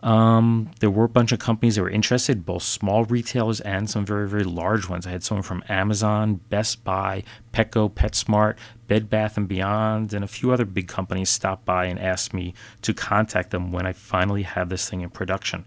Um, 0.00 0.70
there 0.78 0.90
were 0.90 1.04
a 1.04 1.08
bunch 1.08 1.32
of 1.32 1.40
companies 1.40 1.74
that 1.74 1.82
were 1.82 1.90
interested, 1.90 2.46
both 2.46 2.62
small 2.62 3.04
retailers 3.04 3.60
and 3.60 3.90
some 3.90 4.06
very, 4.06 4.28
very 4.28 4.44
large 4.44 4.88
ones. 4.88 5.06
I 5.06 5.10
had 5.10 5.24
someone 5.24 5.42
from 5.42 5.64
Amazon, 5.68 6.36
Best 6.50 6.84
Buy, 6.84 7.24
Petco, 7.52 7.90
PetSmart, 7.90 8.56
Bed 8.86 9.10
Bath 9.10 9.36
and 9.36 9.48
Beyond, 9.48 10.14
and 10.14 10.24
a 10.24 10.28
few 10.28 10.52
other 10.52 10.64
big 10.64 10.86
companies 10.86 11.30
stop 11.30 11.64
by 11.64 11.86
and 11.86 11.98
ask 11.98 12.32
me 12.32 12.54
to 12.82 12.94
contact 12.94 13.50
them 13.50 13.72
when 13.72 13.86
I 13.86 13.92
finally 13.92 14.44
have 14.44 14.68
this 14.68 14.88
thing 14.88 15.00
in 15.00 15.10
production. 15.10 15.66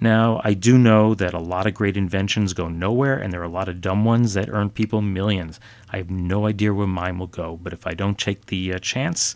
Now, 0.00 0.40
I 0.44 0.54
do 0.54 0.78
know 0.78 1.14
that 1.14 1.34
a 1.34 1.40
lot 1.40 1.66
of 1.66 1.74
great 1.74 1.96
inventions 1.96 2.52
go 2.52 2.68
nowhere, 2.68 3.16
and 3.16 3.32
there 3.32 3.40
are 3.40 3.44
a 3.44 3.48
lot 3.48 3.68
of 3.68 3.80
dumb 3.80 4.04
ones 4.04 4.34
that 4.34 4.48
earn 4.48 4.70
people 4.70 5.02
millions. 5.02 5.58
I 5.92 5.96
have 5.96 6.10
no 6.10 6.46
idea 6.46 6.72
where 6.72 6.86
mine 6.86 7.18
will 7.18 7.26
go, 7.26 7.58
but 7.60 7.72
if 7.72 7.86
I 7.86 7.94
don't 7.94 8.18
take 8.18 8.46
the 8.46 8.74
uh, 8.74 8.78
chance, 8.78 9.34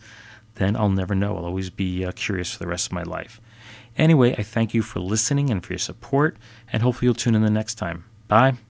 then 0.54 0.76
I'll 0.76 0.90
never 0.90 1.14
know. 1.14 1.36
I'll 1.36 1.46
always 1.46 1.70
be 1.70 2.04
uh, 2.04 2.12
curious 2.12 2.52
for 2.52 2.60
the 2.60 2.68
rest 2.68 2.86
of 2.86 2.92
my 2.92 3.02
life. 3.02 3.40
Anyway, 3.98 4.34
I 4.38 4.42
thank 4.42 4.72
you 4.72 4.82
for 4.82 5.00
listening 5.00 5.50
and 5.50 5.64
for 5.64 5.72
your 5.72 5.78
support, 5.78 6.36
and 6.72 6.82
hopefully 6.82 7.06
you'll 7.06 7.14
tune 7.14 7.34
in 7.34 7.42
the 7.42 7.50
next 7.50 7.74
time. 7.74 8.04
Bye. 8.28 8.54